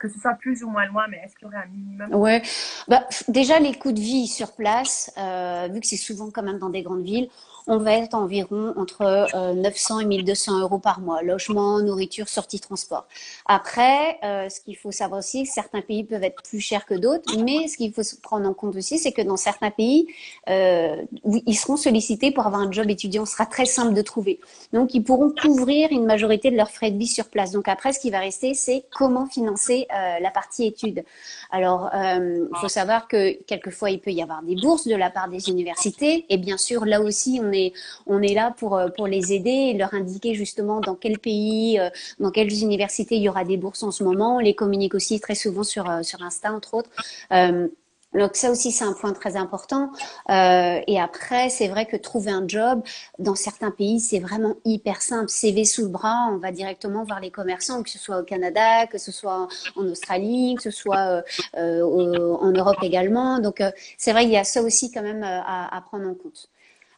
que 0.00 0.08
ce 0.08 0.18
soit 0.18 0.34
plus 0.34 0.64
ou 0.64 0.70
moins 0.70 0.86
loin, 0.86 1.06
mais 1.08 1.18
est-ce 1.18 1.36
qu'il 1.36 1.46
y 1.46 1.50
aurait 1.50 1.62
un 1.62 1.66
minimum? 1.66 2.14
Ouais, 2.14 2.42
bah, 2.88 3.06
déjà 3.28 3.60
les 3.60 3.74
coûts 3.74 3.92
de 3.92 4.00
vie 4.00 4.26
sur 4.26 4.56
place, 4.56 5.12
euh, 5.18 5.68
vu 5.70 5.80
que 5.80 5.86
c'est 5.86 5.98
souvent 5.98 6.30
quand 6.30 6.42
même 6.42 6.58
dans 6.58 6.70
des 6.70 6.82
grandes 6.82 7.04
villes, 7.04 7.28
on 7.70 7.78
va 7.78 7.92
être 7.92 8.14
environ 8.14 8.74
entre 8.76 9.28
900 9.54 9.98
euh, 9.98 10.00
et 10.00 10.04
1200 10.04 10.58
euros 10.58 10.80
par 10.80 11.00
mois, 11.00 11.22
logement, 11.22 11.78
nourriture, 11.78 12.28
sortie, 12.28 12.58
transport. 12.58 13.06
Après, 13.46 14.18
euh, 14.24 14.48
ce 14.48 14.60
qu'il 14.60 14.76
faut 14.76 14.90
savoir 14.90 15.20
aussi, 15.20 15.46
certains 15.46 15.80
pays 15.80 16.02
peuvent 16.02 16.24
être 16.24 16.42
plus 16.42 16.58
chers 16.58 16.84
que 16.84 16.94
d'autres, 16.94 17.38
mais 17.38 17.68
ce 17.68 17.76
qu'il 17.76 17.92
faut 17.92 18.02
prendre 18.22 18.48
en 18.48 18.54
compte 18.54 18.74
aussi, 18.74 18.98
c'est 18.98 19.12
que 19.12 19.22
dans 19.22 19.36
certains 19.36 19.70
pays, 19.70 20.08
euh, 20.48 20.96
ils 21.24 21.54
seront 21.54 21.76
sollicités 21.76 22.32
pour 22.32 22.44
avoir 22.44 22.60
un 22.60 22.72
job 22.72 22.90
étudiant. 22.90 23.24
Ce 23.24 23.34
sera 23.34 23.46
très 23.46 23.66
simple 23.66 23.94
de 23.94 24.02
trouver. 24.02 24.40
Donc, 24.72 24.92
ils 24.92 25.04
pourront 25.04 25.30
couvrir 25.30 25.92
une 25.92 26.06
majorité 26.06 26.50
de 26.50 26.56
leurs 26.56 26.72
frais 26.72 26.90
de 26.90 26.98
vie 26.98 27.06
sur 27.06 27.28
place. 27.28 27.52
Donc 27.52 27.68
après, 27.68 27.92
ce 27.92 28.00
qui 28.00 28.10
va 28.10 28.18
rester, 28.18 28.52
c'est 28.54 28.84
comment 28.90 29.26
financer 29.26 29.86
la 29.90 30.30
partie 30.32 30.66
études. 30.66 31.04
Alors, 31.52 31.88
il 31.94 32.48
faut 32.60 32.68
savoir 32.68 33.06
que 33.06 33.40
quelquefois, 33.44 33.90
il 33.90 34.00
peut 34.00 34.10
y 34.10 34.22
avoir 34.22 34.42
des 34.42 34.56
bourses 34.56 34.88
de 34.88 34.96
la 34.96 35.10
part 35.10 35.28
des 35.28 35.48
universités, 35.48 36.26
et 36.28 36.36
bien 36.36 36.56
sûr, 36.56 36.84
là 36.84 37.00
aussi, 37.00 37.40
on 37.42 37.52
on 38.06 38.22
est, 38.22 38.34
là 38.34 38.54
pour, 38.56 38.76
euh, 38.76 38.88
pour 38.88 39.06
les 39.06 39.32
aider 39.32 39.50
et 39.50 39.74
leur 39.74 39.94
indiquer 39.94 40.34
justement 40.34 40.80
dans 40.80 40.94
quel 40.94 41.18
pays, 41.18 41.78
euh, 41.78 41.90
dans 42.18 42.30
quelles 42.30 42.52
universités 42.62 43.16
il 43.16 43.22
y 43.22 43.28
aura 43.28 43.44
des 43.44 43.56
bourses 43.56 43.82
en 43.82 43.90
ce 43.90 44.04
moment. 44.04 44.36
On 44.36 44.38
les 44.38 44.54
communique 44.54 44.94
aussi 44.94 45.20
très 45.20 45.34
souvent 45.34 45.62
sur, 45.62 45.88
euh, 45.88 46.02
Insta, 46.20 46.52
entre 46.52 46.74
autres. 46.74 46.90
Donc 48.12 48.34
ça 48.34 48.50
aussi 48.50 48.72
c'est 48.72 48.84
un 48.84 48.92
point 48.92 49.12
très 49.12 49.36
important. 49.36 49.92
et 50.28 51.00
après 51.00 51.48
c'est 51.48 51.68
vrai 51.68 51.86
que 51.86 51.96
trouver 51.96 52.32
un 52.32 52.44
job 52.48 52.82
dans 53.20 53.36
certains 53.36 53.70
pays 53.70 54.00
c'est 54.00 54.18
vraiment 54.18 54.56
hyper 54.64 55.00
simple. 55.00 55.28
CV 55.28 55.64
sous 55.64 55.82
le 55.82 55.88
bras, 55.88 56.28
on 56.32 56.38
va 56.38 56.50
directement 56.50 57.04
voir 57.04 57.20
les 57.20 57.30
commerçants, 57.30 57.84
que 57.84 57.90
ce 57.90 58.00
soit 58.00 58.18
au 58.18 58.24
Canada, 58.24 58.88
que 58.88 58.98
ce 58.98 59.12
soit 59.12 59.46
en 59.76 59.86
Australie, 59.86 60.56
que 60.56 60.62
ce 60.64 60.72
soit 60.72 61.22
en 61.54 62.50
Europe 62.50 62.82
également. 62.82 63.38
Donc 63.38 63.62
c'est 63.96 64.10
vrai 64.10 64.22
qu'il 64.22 64.32
y 64.32 64.36
a 64.36 64.44
ça 64.44 64.60
aussi 64.62 64.90
quand 64.90 65.02
même 65.02 65.22
à 65.22 65.80
prendre 65.88 66.08
en 66.08 66.14
compte. 66.14 66.48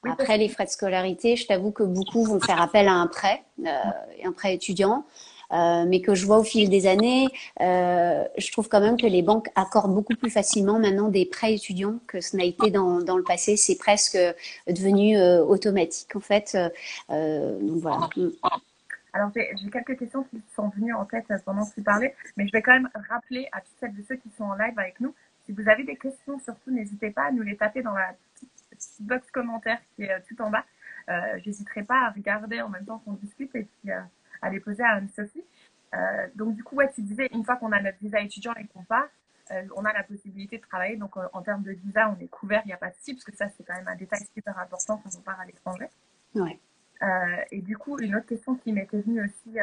Après, 0.05 0.37
les 0.37 0.49
frais 0.49 0.65
de 0.65 0.71
scolarité, 0.71 1.37
je 1.37 1.47
t'avoue 1.47 1.71
que 1.71 1.83
beaucoup 1.85 2.25
vont 2.25 2.41
faire 2.41 2.61
appel 2.61 2.89
à 2.89 2.95
un 2.95 3.07
prêt, 3.07 3.43
euh, 3.65 3.69
un 4.25 4.33
prêt 4.33 4.55
étudiant. 4.55 5.05
Euh, 5.53 5.85
mais 5.87 6.01
que 6.01 6.15
je 6.15 6.25
vois 6.25 6.39
au 6.39 6.45
fil 6.45 6.71
des 6.71 6.87
années, 6.87 7.29
euh, 7.61 8.25
je 8.39 8.51
trouve 8.53 8.71
quand 8.71 8.81
même 8.81 8.97
que 8.97 9.07
les 9.07 9.21
banques 9.21 9.51
accordent 9.55 9.95
beaucoup 9.95 10.15
plus 10.15 10.31
facilement 10.31 10.79
maintenant 10.79 11.09
des 11.09 11.27
prêts 11.27 11.53
étudiants 11.53 11.99
que 12.07 12.23
ce 12.23 12.39
n'a 12.39 12.45
été 12.45 12.71
dans, 12.71 13.03
dans 13.03 13.19
le 13.19 13.23
passé. 13.23 13.59
C'est 13.59 13.77
presque 13.77 14.17
devenu 14.67 15.19
euh, 15.19 15.45
automatique 15.45 16.17
en 16.17 16.21
fait. 16.21 16.57
Euh, 17.11 17.61
donc 17.61 17.83
voilà. 17.83 18.09
Alors 19.13 19.31
j'ai 19.35 19.71
quelques 19.71 19.99
questions 19.99 20.25
qui 20.25 20.41
sont 20.57 20.71
venues 20.71 20.95
en 20.95 21.05
tête 21.05 21.27
pendant 21.45 21.67
que 21.67 21.75
tu 21.75 21.83
parlais, 21.83 22.15
mais 22.39 22.47
je 22.47 22.53
vais 22.53 22.63
quand 22.63 22.73
même 22.73 22.89
rappeler 23.11 23.47
à 23.53 23.61
toutes 23.61 23.77
celles 23.79 24.01
et 24.01 24.05
ceux 24.09 24.17
qui 24.17 24.31
sont 24.39 24.45
en 24.45 24.55
live 24.55 24.79
avec 24.79 25.01
nous, 25.01 25.15
si 25.45 25.53
vous 25.53 25.69
avez 25.69 25.85
des 25.85 25.97
questions, 25.97 26.39
surtout 26.39 26.71
n'hésitez 26.71 27.11
pas 27.11 27.25
à 27.25 27.31
nous 27.31 27.43
les 27.43 27.57
taper 27.57 27.83
dans 27.83 27.93
la 27.93 28.15
petite 28.35 28.52
box 29.01 29.31
commentaire 29.31 29.79
qui 29.95 30.05
est 30.05 30.13
euh, 30.13 30.19
tout 30.29 30.41
en 30.43 30.51
bas. 30.51 30.65
Euh, 31.09 31.39
J'hésiterai 31.45 31.83
pas 31.83 32.07
à 32.07 32.11
regarder 32.11 32.61
en 32.61 32.69
même 32.69 32.85
temps 32.85 32.99
qu'on 33.01 33.15
discute 33.15 33.55
et 33.55 33.65
puis 33.65 33.91
euh, 33.91 34.01
à 34.41 34.51
les 34.51 34.61
poser 34.61 34.83
à 34.83 34.97
Anne-Sophie. 34.97 35.45
Donc 36.37 36.55
du 36.55 36.65
coup, 36.65 36.77
ouais, 36.77 36.91
tu 36.95 37.03
disais, 37.03 37.29
une 37.33 37.45
fois 37.45 37.57
qu'on 37.57 37.71
a 37.71 37.79
notre 37.79 37.99
visa 37.99 38.19
étudiant 38.21 38.55
et 38.55 38.67
qu'on 38.67 38.83
part, 38.83 39.09
on 39.77 39.85
a 39.85 39.93
la 39.93 40.03
possibilité 40.03 40.57
de 40.57 40.63
travailler. 40.63 40.97
Donc 40.97 41.19
en 41.19 41.43
termes 41.43 41.63
de 41.63 41.73
visa, 41.73 42.09
on 42.09 42.19
est 42.19 42.29
couvert, 42.29 42.63
il 42.65 42.69
n'y 42.69 42.73
a 42.73 42.79
pas 42.79 42.89
de 42.89 42.95
souci, 42.95 43.13
parce 43.13 43.25
que 43.25 43.37
ça, 43.37 43.51
c'est 43.51 43.63
quand 43.63 43.75
même 43.75 43.89
un 43.89 43.95
détail 43.95 44.27
super 44.35 44.59
important 44.59 45.03
quand 45.05 45.11
on 45.19 45.21
part 45.21 45.39
à 45.39 45.45
l'étranger. 45.45 45.89
Ouais. 46.35 46.59
et 47.51 47.61
du 47.61 47.77
coup, 47.77 47.99
une 47.99 48.17
autre 48.17 48.25
question 48.25 48.55
qui 48.55 48.73
m'était 48.73 49.03
venue 49.03 49.23
aussi 49.23 49.59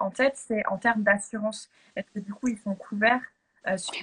en 0.00 0.10
tête, 0.10 0.36
c'est 0.36 0.66
en 0.66 0.76
termes 0.76 1.04
d'assurance. 1.04 1.70
Est-ce 1.94 2.10
que 2.10 2.18
du 2.18 2.34
coup, 2.34 2.48
ils 2.48 2.58
sont 2.58 2.74
couverts 2.74 3.22
sur 3.76 3.94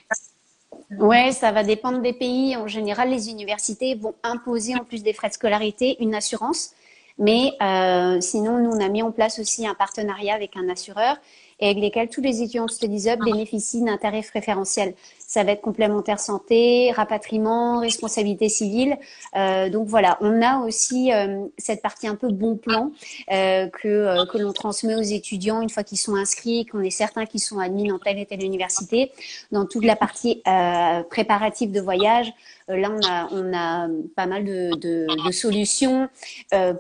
Ouais, 0.99 1.31
ça 1.31 1.51
va 1.51 1.63
dépendre 1.63 2.01
des 2.01 2.13
pays. 2.13 2.55
En 2.55 2.67
général, 2.67 3.09
les 3.09 3.29
universités 3.29 3.95
vont 3.95 4.15
imposer 4.23 4.75
en 4.75 4.83
plus 4.83 5.03
des 5.03 5.13
frais 5.13 5.29
de 5.29 5.33
scolarité 5.33 5.97
une 6.01 6.15
assurance. 6.15 6.71
Mais 7.19 7.51
euh, 7.61 8.21
sinon, 8.21 8.59
nous, 8.59 8.69
on 8.69 8.79
a 8.79 8.89
mis 8.89 9.01
en 9.01 9.11
place 9.11 9.39
aussi 9.39 9.65
un 9.67 9.73
partenariat 9.73 10.35
avec 10.35 10.55
un 10.55 10.69
assureur 10.69 11.17
et 11.59 11.69
avec 11.69 11.81
lesquels 11.81 12.09
tous 12.09 12.21
les 12.21 12.41
étudiants 12.41 12.65
de 12.65 12.71
Studies 12.71 13.09
Up 13.09 13.19
bénéficient 13.23 13.83
d'un 13.83 13.97
tarif 13.97 14.29
préférentiel. 14.29 14.93
Ça 15.17 15.43
va 15.43 15.53
être 15.53 15.61
complémentaire 15.61 16.19
santé, 16.19 16.91
rapatriement, 16.91 17.79
responsabilité 17.79 18.47
civile. 18.47 18.97
Euh, 19.35 19.69
donc 19.69 19.87
voilà, 19.87 20.17
on 20.21 20.41
a 20.41 20.59
aussi 20.59 21.11
euh, 21.11 21.45
cette 21.57 21.81
partie 21.81 22.07
un 22.07 22.15
peu 22.15 22.29
bon 22.29 22.55
plan 22.55 22.91
euh, 23.31 23.67
que, 23.67 23.87
euh, 23.87 24.25
que 24.25 24.37
l'on 24.37 24.53
transmet 24.53 24.95
aux 24.95 25.01
étudiants 25.01 25.61
une 25.61 25.69
fois 25.69 25.83
qu'ils 25.83 25.97
sont 25.97 26.15
inscrits, 26.15 26.65
qu'on 26.65 26.81
est 26.81 26.91
certain 26.91 27.25
qu'ils 27.25 27.41
sont 27.41 27.59
admis 27.59 27.89
dans 27.89 27.99
telle 27.99 28.19
et 28.19 28.25
telle 28.25 28.43
université. 28.43 29.11
Dans 29.51 29.65
toute 29.65 29.83
la 29.83 29.95
partie 29.95 30.43
euh, 30.47 31.01
préparative 31.03 31.71
de 31.71 31.81
voyage, 31.81 32.31
là, 32.67 32.89
on 32.91 33.07
a, 33.07 33.27
on 33.31 33.53
a 33.53 33.87
pas 34.15 34.25
mal 34.25 34.43
de, 34.43 34.75
de, 34.75 35.25
de 35.25 35.31
solutions 35.31 36.09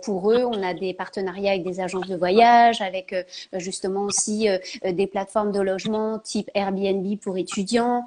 pour 0.03 0.31
eux. 0.31 0.43
On 0.43 0.63
a 0.63 0.73
des 0.73 0.93
partenariats 0.93 1.51
avec 1.51 1.63
des 1.63 1.79
agences 1.79 2.07
de 2.07 2.15
voyage, 2.15 2.81
avec 2.81 3.15
justement 3.53 4.03
aussi 4.03 4.47
des 4.83 5.07
plateformes 5.07 5.51
de 5.51 5.61
logement 5.61 6.19
type 6.19 6.49
Airbnb 6.53 7.19
pour 7.19 7.37
étudiants, 7.37 8.05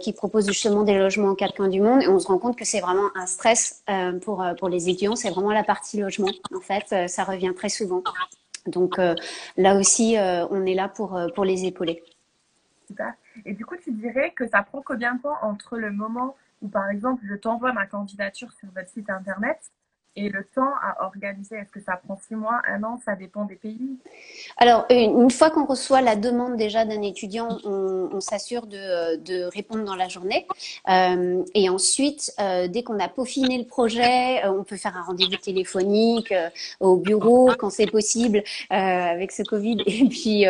qui 0.00 0.12
proposent 0.12 0.48
justement 0.48 0.82
des 0.82 0.98
logements 0.98 1.28
en 1.28 1.34
quatre 1.34 1.54
coins 1.54 1.68
du 1.68 1.80
monde. 1.80 2.02
Et 2.02 2.08
on 2.08 2.18
se 2.18 2.26
rend 2.26 2.38
compte 2.38 2.56
que 2.56 2.64
c'est 2.64 2.80
vraiment 2.80 3.08
un 3.14 3.26
stress 3.26 3.82
pour, 4.22 4.44
pour 4.58 4.68
les 4.68 4.88
étudiants. 4.88 5.16
C'est 5.16 5.30
vraiment 5.30 5.52
la 5.52 5.64
partie 5.64 6.00
logement. 6.00 6.30
En 6.54 6.60
fait, 6.60 7.08
ça 7.08 7.24
revient 7.24 7.52
très 7.56 7.68
souvent. 7.68 8.02
Donc 8.66 8.98
là 9.56 9.78
aussi, 9.78 10.16
on 10.50 10.66
est 10.66 10.74
là 10.74 10.88
pour, 10.88 11.20
pour 11.34 11.44
les 11.44 11.64
épauler. 11.64 12.02
Super. 12.88 13.14
Et 13.46 13.54
du 13.54 13.64
coup, 13.64 13.76
tu 13.82 13.90
dirais 13.92 14.32
que 14.36 14.46
ça 14.46 14.62
prend 14.62 14.82
combien 14.82 15.14
de 15.14 15.22
temps 15.22 15.36
entre 15.42 15.78
le 15.78 15.90
moment 15.90 16.36
où, 16.62 16.68
par 16.68 16.88
exemple, 16.88 17.24
je 17.26 17.34
t'envoie 17.34 17.72
ma 17.72 17.86
candidature 17.86 18.52
sur 18.52 18.70
votre 18.70 18.88
site 18.88 19.10
internet 19.10 19.72
et 20.14 20.28
le 20.28 20.44
temps 20.54 20.74
à 20.82 21.04
organiser, 21.04 21.56
est-ce 21.56 21.70
que 21.70 21.80
ça 21.80 21.96
prend 21.96 22.18
six 22.28 22.34
mois, 22.34 22.60
un 22.68 22.82
an 22.84 23.00
Ça 23.04 23.14
dépend 23.14 23.44
des 23.44 23.54
pays? 23.54 23.96
Alors, 24.58 24.84
une 24.90 25.30
fois 25.30 25.50
qu'on 25.50 25.64
reçoit 25.64 26.02
la 26.02 26.16
demande 26.16 26.56
déjà 26.56 26.84
d'un 26.84 27.00
étudiant, 27.00 27.48
on, 27.64 28.20
s'assure 28.20 28.66
de, 28.66 29.44
répondre 29.48 29.84
dans 29.84 29.96
la 29.96 30.08
journée. 30.08 30.46
Euh, 30.88 31.42
et 31.54 31.68
ensuite, 31.68 32.32
euh, 32.40 32.68
dès 32.68 32.82
qu'on 32.82 32.98
a 33.00 33.08
peaufiné 33.08 33.58
le 33.58 33.64
projet, 33.64 34.44
euh, 34.44 34.52
on 34.52 34.64
peut 34.64 34.76
faire 34.76 34.96
un 34.96 35.02
rendez-vous 35.02 35.36
téléphonique 35.36 36.32
au 36.80 36.96
bureau 36.96 37.50
quand 37.58 37.70
c'est 37.70 37.90
possible 37.90 38.42
avec 38.68 39.32
ce 39.32 39.42
Covid. 39.42 39.82
Et 39.86 40.08
puis, 40.08 40.44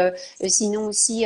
sinon 0.49 0.87
aussi, 0.87 1.25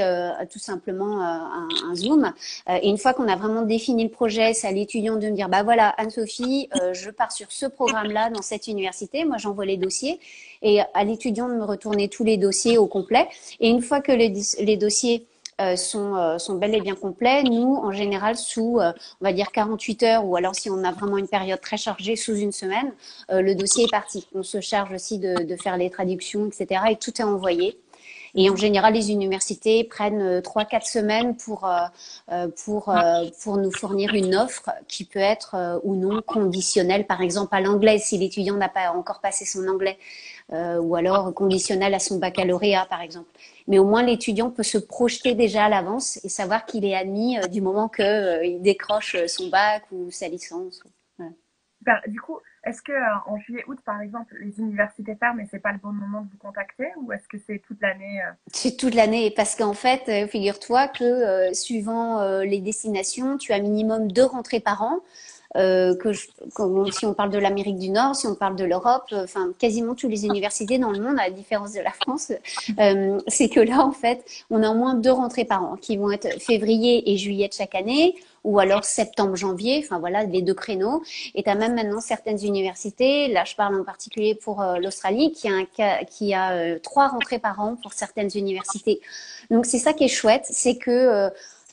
tout 0.51 0.59
simplement 0.59 1.23
un, 1.23 1.69
un, 1.91 1.95
Zoom. 1.95 2.33
et 2.69 2.89
une 2.89 2.99
fois 2.99 3.15
qu'on 3.15 3.29
a 3.29 3.37
vraiment 3.37 3.63
défini 3.63 4.05
le 4.05 4.11
projet, 4.11 4.53
c'est 4.53 4.67
à 4.67 4.73
l'étudiant 4.73 5.17
de 5.17 5.27
me 5.27 5.35
dire, 5.35 5.49
bah 5.49 5.63
voilà, 5.63 5.89
Anne-Sophie, 5.97 6.69
je 6.93 7.11
pars 7.11 7.33
sur 7.33 7.51
ce 7.51 7.67
programme-là 7.67 8.26
dans 8.31 8.43
cette 8.43 8.67
université. 8.67 9.25
Moi, 9.25 9.39
j'envoie 9.39 9.65
les 9.65 9.77
dossiers 9.77 10.21
et 10.63 10.81
à 10.95 11.05
l'étudiant 11.05 11.49
de 11.49 11.55
me 11.55 11.65
retourner 11.65 12.09
tous 12.09 12.25
les 12.25 12.37
dossiers 12.37 12.79
au 12.79 12.87
complet. 12.87 13.29
Et 13.61 13.69
une 13.69 13.83
fois 13.83 14.01
que 14.01 14.13
les, 14.13 14.77
dossiers 14.77 15.27
euh, 15.61 15.75
sont, 15.77 16.17
euh, 16.17 16.37
sont 16.39 16.57
bel 16.57 16.75
et 16.75 16.81
bien 16.81 16.95
complets. 16.95 17.43
Nous, 17.43 17.77
en 17.77 17.91
général, 17.91 18.37
sous, 18.37 18.79
euh, 18.79 18.93
on 19.21 19.25
va 19.25 19.33
dire 19.33 19.53
48 19.53 20.03
heures, 20.03 20.27
ou 20.27 20.37
alors 20.37 20.55
si 20.55 20.69
on 20.69 20.85
a 20.85 20.93
vraiment 20.93 21.17
une 21.17 21.29
période 21.29 21.61
très 21.61 21.79
chargée, 21.79 22.15
sous 22.15 22.37
une 22.37 22.53
semaine, 22.53 22.93
le 23.31 23.55
dossier 23.55 23.85
est 23.85 23.91
parti. 23.91 24.27
On 24.35 24.43
se 24.43 24.61
charge 24.61 24.93
aussi 24.93 25.19
de, 25.19 25.57
faire 25.57 25.79
les 25.79 25.89
traductions, 25.89 26.47
etc. 26.47 26.83
Et 26.91 26.97
tout 26.97 27.13
est 27.21 27.25
envoyé. 27.25 27.79
Et 28.39 28.51
en 28.51 28.57
général, 28.57 28.93
les 28.93 29.11
universités 29.11 29.83
prennent 29.85 30.21
euh, 30.21 30.41
trois, 30.43 30.67
quatre 30.67 30.87
semaines 30.87 31.37
pour 31.37 31.65
euh, 31.65 31.87
euh, 32.31 32.49
pour 32.65 32.95
pour 33.43 33.57
nous 33.57 33.73
fournir 33.73 34.15
une 34.15 34.35
offre 34.35 34.71
qui 34.89 35.05
peut 35.05 35.19
être 35.19 35.81
ou 35.83 35.97
non 35.97 36.21
conditionnelle, 36.21 37.07
par 37.07 37.23
exemple 37.23 37.55
à 37.55 37.61
l'anglais 37.61 37.99
si 37.99 38.19
l'étudiant 38.19 38.57
n'a 38.57 38.69
pas 38.69 38.93
encore 38.93 39.21
passé 39.21 39.45
son 39.45 39.67
anglais, 39.67 39.99
ou 40.53 40.95
alors 40.97 41.33
conditionnelle 41.35 41.95
à 41.95 41.99
son 41.99 42.19
baccalauréat, 42.19 42.87
par 42.89 43.01
exemple. 43.01 43.29
Mais 43.69 43.79
au 43.79 43.85
moins 43.85 44.03
l'étudiant 44.03 44.51
peut 44.51 44.63
se 44.63 44.79
projeter 44.79 45.35
déjà 45.35 45.65
à 45.65 45.69
l'avance 45.69 46.19
et 46.25 46.29
savoir 46.29 46.67
qu'il 46.67 46.85
est 46.85 46.95
admis 46.95 47.39
du 47.51 47.61
moment 47.61 47.89
qu'il 47.89 48.59
décroche 48.61 49.17
son 49.27 49.49
bac 49.49 49.85
ou 49.93 50.11
sa 50.11 50.29
licence. 50.29 50.81
Voilà. 51.85 52.01
Du 52.09 52.21
coup, 52.21 52.39
est-ce 52.67 52.83
que 52.83 52.93
euh, 52.93 53.17
en 53.27 53.39
juillet, 53.39 53.65
août, 53.69 53.79
par 53.85 54.01
exemple, 54.01 54.35
les 54.41 54.59
universités 54.59 55.15
ferment 55.15 55.41
et 55.41 55.47
c'est 55.51 55.61
pas 55.61 55.73
le 55.73 55.79
bon 55.79 55.93
moment 55.93 56.23
de 56.23 56.29
vous 56.31 56.39
contacter, 56.39 56.89
ou 57.01 57.13
est-ce 57.13 57.29
que 57.29 57.39
c'est 57.47 57.61
toute 57.61 57.81
l'année 57.81 58.21
euh? 58.23 58.33
C'est 58.53 58.77
toute 58.77 58.95
l'année, 58.95 59.33
parce 59.35 59.55
qu'en 59.55 59.73
fait, 59.73 60.03
euh, 60.09 60.27
figure-toi 60.27 60.89
que 60.89 61.55
suivant 61.55 62.41
les 62.43 62.61
destinations, 62.61 63.39
tu 63.39 63.53
as 63.53 63.61
minimum 63.61 64.11
deux 64.11 64.25
rentrées 64.25 64.61
par 64.61 64.83
an. 64.83 64.99
Euh, 65.57 65.97
que 65.97 66.13
je, 66.13 66.27
si 66.93 67.07
on 67.07 67.15
parle 67.15 67.31
de 67.31 67.39
l'Amérique 67.39 67.79
du 67.79 67.89
Nord, 67.89 68.15
si 68.15 68.27
on 68.27 68.35
parle 68.35 68.57
de 68.57 68.65
l'Europe, 68.65 69.05
enfin 69.13 69.53
quasiment 69.59 69.95
toutes 69.95 70.11
les 70.11 70.27
universités 70.27 70.79
dans 70.79 70.91
le 70.91 71.01
monde, 71.01 71.19
à 71.19 71.25
la 71.25 71.31
différence 71.31 71.73
de 71.73 71.81
la 71.81 71.93
France, 71.93 72.33
euh, 72.79 73.19
c'est 73.27 73.49
que 73.49 73.61
là 73.61 73.85
en 73.85 73.93
fait, 73.93 74.25
on 74.51 74.63
a 74.63 74.71
au 74.71 74.75
moins 74.75 74.95
deux 74.95 75.13
rentrées 75.13 75.45
par 75.45 75.63
an 75.63 75.77
qui 75.77 75.97
vont 75.97 76.11
être 76.11 76.41
février 76.43 77.11
et 77.11 77.17
juillet 77.17 77.49
de 77.49 77.55
chaque 77.55 77.75
année 77.75 78.15
ou 78.47 78.61
alors 78.61 78.85
septembre-janvier, 78.85 79.83
enfin 79.85 79.99
voilà, 79.99 80.23
les 80.23 80.41
deux 80.41 80.55
créneaux. 80.55 81.03
Et 81.35 81.43
tu 81.43 81.51
as 81.51 81.57
même 81.57 81.75
maintenant 81.75 82.01
certaines 82.01 82.43
universités, 82.43 83.29
là 83.29 83.45
je 83.45 83.57
parle 83.57 83.79
en 83.79 83.85
particulier 83.85 84.37
pour 84.37 84.63
euh, 84.63 84.79
l'Australie, 84.79 85.33
qui 85.33 86.33
a, 86.33 86.53
euh, 86.53 86.79
trois 86.79 87.09
rentrées 87.09 87.41
par 87.41 87.61
an 87.61 87.77
pour 87.83 87.93
certaines 87.93 88.31
universités. 88.35 89.01
Donc 89.51 89.67
c'est 89.67 89.79
ça 89.79 89.93
qui 89.93 90.05
est 90.05 90.09
chouette, 90.09 90.47
c'est 90.49 90.77
que 90.77 90.91
euh, 90.91 91.29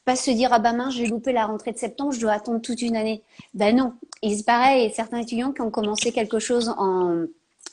pas 0.06 0.16
se 0.16 0.32
dire 0.32 0.50
ah 0.52 0.60
bah 0.60 0.74
mince 0.74 0.94
j'ai 0.94 1.08
loupé 1.08 1.32
la 1.32 1.46
rentrée 1.46 1.72
de 1.72 1.78
septembre, 1.78 2.12
je 2.12 2.20
dois 2.20 2.34
attendre 2.34 2.62
toute 2.62 2.82
une 2.82 2.96
année. 2.96 3.24
Ben 3.54 3.76
non, 3.76 3.94
il 4.22 4.38
se 4.38 4.44
pareil, 4.44 4.92
certains 4.94 5.20
étudiants 5.20 5.52
qui 5.52 5.62
ont 5.62 5.72
commencé 5.72 6.12
quelque 6.12 6.40
chose 6.40 6.74
en 6.78 7.26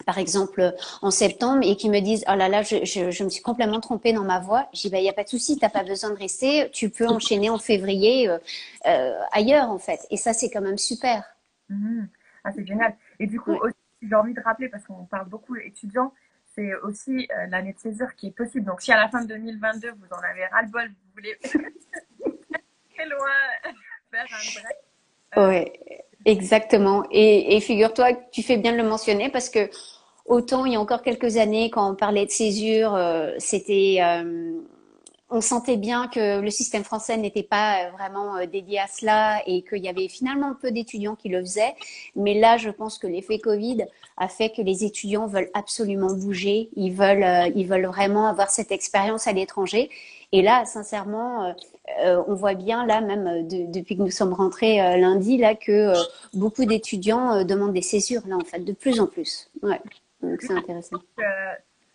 par 0.07 0.19
exemple 0.19 0.75
en 1.03 1.11
septembre 1.11 1.61
et 1.63 1.77
qui 1.77 1.91
me 1.91 2.01
disent 2.01 2.25
oh 2.29 2.35
là 2.35 2.49
là 2.49 2.63
je, 2.63 2.85
je, 2.85 3.11
je 3.11 3.25
me 3.25 3.29
suis 3.29 3.43
complètement 3.43 3.81
trompée 3.81 4.13
dans 4.13 4.25
ma 4.25 4.39
voix 4.39 4.69
je 4.73 4.83
dis 4.83 4.91
bah 4.91 4.99
il 4.99 5.05
y 5.05 5.09
a 5.09 5.13
pas 5.13 5.25
de 5.25 5.29
souci 5.29 5.59
t'as 5.59 5.69
pas 5.69 5.83
besoin 5.83 6.11
de 6.11 6.17
rester 6.17 6.71
tu 6.73 6.89
peux 6.89 7.07
enchaîner 7.09 7.51
en 7.51 7.59
février 7.59 8.29
euh, 8.29 8.39
euh, 8.87 9.21
ailleurs 9.33 9.71
en 9.71 9.79
fait. 9.79 10.07
Et 10.11 10.17
ça 10.17 10.33
c'est 10.33 10.51
quand 10.51 10.63
même 10.63 10.79
super. 10.79 11.25
Mmh. 11.69 12.05
ah, 12.45 12.53
c'est 12.55 12.67
génial. 12.67 12.97
Et 13.19 13.27
du 13.27 13.39
coup 13.41 13.59
j'ai 14.03 14.15
envie 14.15 14.33
de 14.33 14.41
rappeler 14.41 14.69
parce 14.69 14.85
qu'on 14.85 15.05
parle 15.05 15.29
beaucoup 15.29 15.57
étudiants 15.57 16.13
c'est 16.61 16.75
aussi 16.83 17.29
euh, 17.31 17.47
l'année 17.49 17.73
de 17.73 17.79
césure 17.79 18.15
qui 18.17 18.29
est 18.29 18.37
possible 18.37 18.67
donc 18.67 18.83
si 18.83 18.93
à 18.93 18.97
la 18.97 19.09
fin 19.09 19.23
de 19.23 19.29
2022 19.29 19.93
vous 19.93 20.15
en 20.15 20.21
avez 20.31 20.47
ras 20.47 20.63
le 20.63 20.69
bol 20.69 20.89
vous 20.89 21.13
voulez 21.15 21.39
très 22.95 23.07
loin 23.07 23.31
faire 24.11 24.27
un 24.31 24.61
break 25.35 25.49
ouais 25.49 25.73
Exactement. 26.25 27.05
Et, 27.11 27.57
et 27.57 27.61
figure-toi 27.61 28.13
tu 28.31 28.43
fais 28.43 28.57
bien 28.57 28.73
de 28.73 28.77
le 28.77 28.89
mentionner 28.89 29.31
parce 29.31 29.49
que 29.49 29.71
autant 30.27 30.65
il 30.67 30.75
y 30.75 30.77
a 30.77 30.81
encore 30.81 31.03
quelques 31.03 31.37
années, 31.37 31.71
quand 31.71 31.91
on 31.91 31.95
parlait 31.95 32.27
de 32.27 32.31
césure, 32.31 32.95
euh, 32.95 33.33
c'était, 33.39 33.99
euh, 34.03 34.53
on 35.31 35.41
sentait 35.41 35.77
bien 35.77 36.09
que 36.09 36.41
le 36.41 36.51
système 36.51 36.83
français 36.83 37.17
n'était 37.17 37.45
pas 37.45 37.87
euh, 37.87 37.91
vraiment 37.93 38.37
euh, 38.37 38.47
dédié 38.47 38.81
à 38.81 38.87
cela 38.89 39.41
et 39.47 39.63
qu'il 39.63 39.83
y 39.83 39.89
avait 39.89 40.09
finalement 40.09 40.55
peu 40.61 40.73
d'étudiants 40.73 41.15
qui 41.15 41.29
le 41.29 41.41
faisaient. 41.41 41.75
Mais 42.17 42.39
là, 42.39 42.57
je 42.57 42.71
pense 42.71 42.99
que 42.99 43.07
l'effet 43.07 43.39
Covid 43.39 43.85
a 44.17 44.29
fait 44.29 44.51
que 44.51 44.61
les 44.61 44.85
étudiants 44.85 45.27
veulent 45.27 45.51
absolument 45.55 46.13
bouger. 46.13 46.69
Ils 46.75 46.93
veulent, 46.93 47.23
euh, 47.23 47.51
ils 47.55 47.67
veulent 47.67 47.87
vraiment 47.87 48.27
avoir 48.27 48.51
cette 48.51 48.73
expérience 48.73 49.29
à 49.29 49.33
l'étranger. 49.33 49.89
Et 50.33 50.43
là, 50.43 50.65
sincèrement, 50.65 51.57
on 52.05 52.35
voit 52.35 52.55
bien 52.55 52.87
là 52.87 53.01
même 53.01 53.49
de, 53.49 53.67
depuis 53.67 53.97
que 53.97 54.03
nous 54.03 54.13
sommes 54.13 54.33
rentrés 54.33 54.77
lundi 54.97 55.39
là 55.39 55.57
que 55.57 55.93
beaucoup 56.35 56.65
d'étudiants 56.65 57.45
demandent 57.45 57.73
des 57.73 57.83
césures 57.83 58.23
là 58.29 58.37
en 58.37 58.45
fait 58.45 58.61
de 58.61 58.73
plus 58.73 59.01
en 59.01 59.09
plus. 59.09 59.51
Ouais, 59.61 59.81
donc 60.23 60.41
c'est 60.41 60.53
intéressant. 60.53 60.99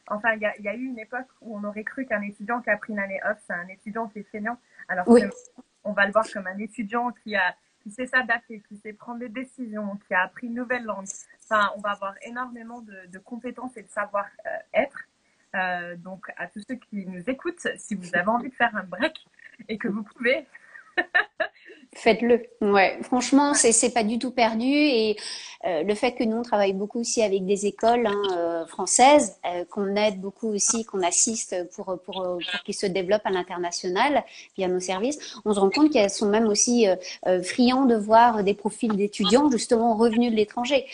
Enfin, 0.08 0.34
il 0.34 0.40
y, 0.40 0.64
y, 0.64 0.68
a 0.68 0.76
eu 0.76 0.86
une 0.86 1.00
époque 1.00 1.28
où 1.42 1.58
on 1.58 1.64
aurait 1.64 1.84
cru 1.84 2.06
qu'un 2.06 2.22
étudiant 2.22 2.62
qui 2.62 2.70
a 2.70 2.78
pris 2.78 2.94
une 2.94 3.00
année 3.00 3.20
off, 3.26 3.38
c'est 3.46 3.54
un 3.54 3.68
étudiant 3.68 4.08
qui 4.08 4.20
est 4.20 4.30
feignant. 4.32 4.58
Alors 4.88 5.08
oui. 5.08 5.24
on 5.84 5.94
va 5.94 6.06
le 6.06 6.12
voir 6.12 6.26
comme 6.32 6.48
un 6.48 6.58
étudiant 6.58 7.12
qui 7.24 7.36
a 7.36 7.56
qui 7.82 7.92
sait 7.92 8.08
s'adapter, 8.08 8.64
qui 8.68 8.78
sait 8.78 8.94
prendre 8.94 9.20
des 9.20 9.30
décisions, 9.30 10.00
qui 10.08 10.16
a 10.16 10.24
appris 10.24 10.48
une 10.48 10.56
nouvelle 10.56 10.86
langue. 10.86 11.06
Enfin, 11.44 11.72
on 11.78 11.82
va 11.82 11.92
avoir 11.92 12.16
énormément 12.24 12.82
de, 12.82 13.06
de 13.12 13.20
compétences 13.20 13.78
et 13.78 13.84
de 13.84 13.90
savoir-être. 13.90 14.98
Euh, 15.54 15.96
donc, 15.96 16.26
à 16.36 16.48
tous 16.48 16.64
ceux 16.68 16.76
qui 16.76 17.06
nous 17.06 17.22
écoutent, 17.30 17.68
si 17.78 17.94
vous 17.94 18.10
avez 18.16 18.28
envie 18.28 18.50
de 18.50 18.56
faire 18.56 18.76
un 18.76 18.84
break, 18.84 19.24
et 19.70 19.78
que 19.78 19.88
vous 19.88 20.04
pouvez. 20.04 20.46
Faites-le. 21.96 22.44
Ouais, 22.62 22.98
franchement, 23.04 23.54
c'est 23.54 23.72
c'est 23.72 23.94
pas 23.94 24.04
du 24.04 24.20
tout 24.20 24.32
perdu 24.32 24.68
et 24.68 25.16
euh, 25.66 25.84
le 25.84 25.96
fait 25.96 26.12
que 26.12 26.24
nous 26.24 26.38
on 26.38 26.42
travaille 26.44 26.74
beaucoup 26.74 27.00
aussi 27.00 27.24
avec 27.24 27.46
des 27.46 27.66
écoles 27.66 28.06
hein, 28.06 28.22
euh, 28.38 28.66
françaises, 28.68 29.38
euh, 29.46 29.66
qu'on 29.66 29.96
aide 29.96 30.20
beaucoup 30.20 30.50
aussi, 30.50 30.86
qu'on 30.86 31.02
assiste 31.02 31.56
pour 31.74 31.98
pour 32.06 32.16
pour 32.16 32.64
qu'ils 32.66 32.76
se 32.76 32.86
développent 32.86 33.26
à 33.26 33.32
l'international 33.32 34.24
via 34.58 34.68
nos 34.68 34.80
services, 34.80 35.40
on 35.46 35.54
se 35.54 35.60
rend 35.60 35.70
compte 35.70 35.92
qu'elles 35.92 36.10
sont 36.10 36.28
même 36.30 36.48
aussi 36.48 36.86
friands 37.44 37.86
de 37.86 37.96
voir 37.96 38.44
des 38.44 38.54
profils 38.54 38.96
d'étudiants 38.96 39.50
justement 39.50 39.96
revenus 39.96 40.32
de 40.32 40.36
l'étranger 40.36 40.86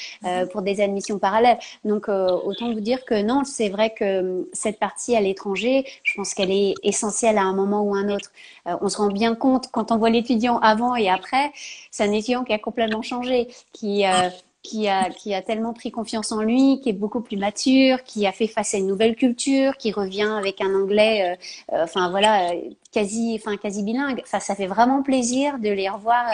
pour 0.52 0.62
des 0.62 0.82
admissions 0.82 1.20
parallèles. 1.20 1.60
Donc 1.84 2.08
autant 2.10 2.74
vous 2.74 2.80
dire 2.80 3.06
que 3.06 3.22
non, 3.22 3.44
c'est 3.44 3.70
vrai 3.70 3.94
que 3.94 4.48
cette 4.54 4.80
partie 4.80 5.16
à 5.16 5.22
l'étranger, 5.22 5.86
je 6.04 6.14
pense 6.16 6.34
qu'elle 6.34 6.52
est 6.52 6.74
essentielle 6.84 7.38
à 7.38 7.44
un 7.44 7.54
moment 7.54 7.82
ou 7.84 7.96
un 7.96 8.10
autre. 8.10 8.32
On 8.66 8.90
se 8.90 8.98
rend 8.98 9.08
bien 9.08 9.36
compte 9.36 9.70
quand 9.72 9.92
on 9.92 9.98
voit 9.98 10.10
l'étudiant 10.10 10.60
avant 10.60 10.96
et 10.96 11.10
après, 11.10 11.52
c'est 11.92 12.04
un 12.04 12.12
étudiant 12.12 12.44
qui 12.44 12.54
a 12.54 12.60
complètement 12.60 13.02
changé, 13.02 13.48
qui, 13.74 14.06
euh, 14.06 14.30
qui, 14.64 14.88
a, 14.88 15.10
qui 15.10 15.34
a 15.34 15.42
tellement 15.42 15.74
pris 15.74 15.92
confiance 15.92 16.32
en 16.32 16.42
lui, 16.42 16.80
qui 16.82 16.90
est 16.90 16.94
beaucoup 16.94 17.22
plus 17.22 17.38
mature, 17.38 18.04
qui 18.04 18.28
a 18.28 18.32
fait 18.32 18.48
face 18.48 18.74
à 18.74 18.78
une 18.78 18.88
nouvelle 18.88 19.16
culture, 19.16 19.76
qui 19.78 19.92
revient 19.92 20.34
avec 20.38 20.62
un 20.62 20.74
anglais, 20.76 21.38
euh, 21.72 21.76
euh, 21.76 21.84
enfin 21.84 22.10
voilà, 22.10 22.52
quasi, 22.92 23.40
enfin 23.40 23.58
quasi 23.58 23.84
bilingue. 23.84 24.22
Enfin, 24.24 24.40
ça 24.40 24.56
fait 24.56 24.68
vraiment 24.68 25.02
plaisir 25.04 25.60
de 25.60 25.70
les 25.70 25.90
revoir 25.90 26.26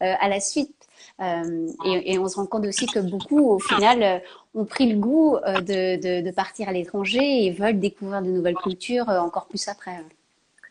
à 0.00 0.28
la 0.28 0.40
suite. 0.40 0.74
Et, 1.20 2.12
et, 2.12 2.18
on 2.18 2.28
se 2.28 2.36
rend 2.36 2.46
compte 2.46 2.64
aussi 2.64 2.86
que 2.86 3.00
beaucoup, 3.00 3.40
au 3.40 3.58
final, 3.58 4.22
ont 4.54 4.64
pris 4.64 4.92
le 4.92 4.98
goût 4.98 5.36
de, 5.36 5.96
de, 5.96 6.24
de 6.24 6.30
partir 6.30 6.68
à 6.68 6.72
l'étranger 6.72 7.44
et 7.44 7.50
veulent 7.50 7.80
découvrir 7.80 8.22
de 8.22 8.30
nouvelles 8.30 8.54
cultures 8.54 9.08
encore 9.08 9.46
plus 9.46 9.66
après. 9.66 10.00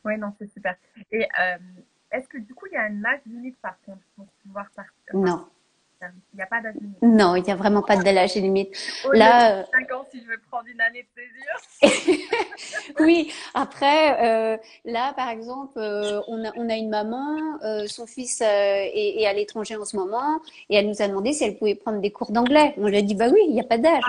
Oui, 0.08 0.17
non, 0.17 0.34
c'est 0.39 0.48
super. 0.48 0.76
Et 1.12 1.28
est-ce 2.12 2.28
que 2.28 2.38
du 2.38 2.54
coup, 2.54 2.65
il 2.72 2.74
y 2.74 2.78
a 2.78 2.84
un 2.84 3.04
âge 3.06 3.20
limite 3.26 3.58
par 3.62 3.80
contre 3.86 4.02
pour 4.15 4.26
pouvoir 4.43 4.65
partir 4.76 4.93
Non. 5.13 5.46
Il 6.02 6.38
n'y 6.38 6.43
a 6.43 6.46
pas 6.46 6.62
d'âge 6.62 6.76
limite. 6.76 7.02
Non, 7.02 7.36
il 7.36 7.43
n'y 7.43 7.52
a 7.52 7.56
vraiment 7.56 7.82
pas 7.82 7.98
d'âge 7.98 8.36
limite. 8.36 8.70
Au 9.06 9.12
Là, 9.13 9.58
lieu 9.58 9.62
de 9.63 9.88
5 9.88 9.91
ans 9.93 10.06
si 10.12 10.22
je 10.22 10.28
veux 10.28 10.38
prendre 10.50 10.67
une 10.67 10.80
année 10.80 11.08
de 11.82 11.82
césure. 11.82 12.28
oui, 13.00 13.34
après, 13.56 14.24
euh, 14.24 14.58
là, 14.86 15.13
par 15.15 15.30
exemple, 15.30 15.74
euh, 15.78 16.22
on 16.28 16.46
a, 16.46 16.52
on 16.56 16.70
a 16.70 16.76
une 16.76 16.89
maman, 16.89 17.60
euh, 17.63 17.88
son 17.88 18.06
fils 18.06 18.41
euh, 18.41 18.46
est, 18.46 19.22
est 19.22 19.26
à 19.26 19.34
l'étranger 19.34 19.76
en 19.76 19.86
ce 19.86 19.98
moment, 19.98 20.39
et 20.70 20.76
elle 20.76 20.88
nous 20.88 21.02
a 21.02 21.08
demandé 21.08 21.34
si 21.34 21.43
elle 21.43 21.58
pouvait 21.58 21.76
prendre 21.76 22.00
des 22.00 22.12
cours 22.12 22.32
d'anglais. 22.32 22.76
On 22.78 22.88
lui 22.88 22.98
a 22.98 23.02
dit, 23.02 23.15
bah 23.15 23.30
oui, 23.34 23.41
il 23.48 23.54
n'y 23.54 23.62
a 23.62 23.65
pas 23.65 23.80
d'âge. 23.80 24.04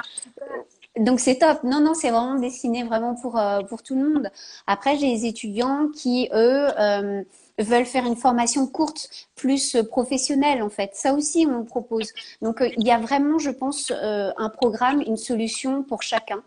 Donc 0.98 1.20
c'est 1.20 1.36
top. 1.36 1.62
Non, 1.64 1.80
non, 1.80 1.94
c'est 1.94 2.10
vraiment 2.10 2.34
destiné 2.38 2.84
vraiment 2.84 3.14
pour, 3.14 3.38
euh, 3.38 3.60
pour 3.60 3.82
tout 3.82 3.94
le 3.94 4.08
monde. 4.08 4.30
Après, 4.66 4.96
j'ai 4.98 5.14
des 5.14 5.26
étudiants 5.26 5.88
qui, 5.94 6.28
eux, 6.32 6.68
euh, 6.78 7.22
veulent 7.58 7.86
faire 7.86 8.06
une 8.06 8.16
formation 8.16 8.66
courte, 8.66 9.08
plus 9.34 9.74
euh, 9.74 9.82
professionnelle 9.82 10.62
en 10.62 10.68
fait. 10.68 10.90
Ça 10.94 11.12
aussi, 11.14 11.46
on 11.48 11.64
propose. 11.64 12.12
Donc 12.42 12.60
euh, 12.60 12.68
il 12.76 12.86
y 12.86 12.90
a 12.90 12.98
vraiment, 12.98 13.38
je 13.38 13.50
pense, 13.50 13.90
euh, 13.90 14.30
un 14.36 14.48
programme, 14.48 15.02
une 15.06 15.16
solution 15.16 15.82
pour 15.82 16.02
chacun. 16.02 16.42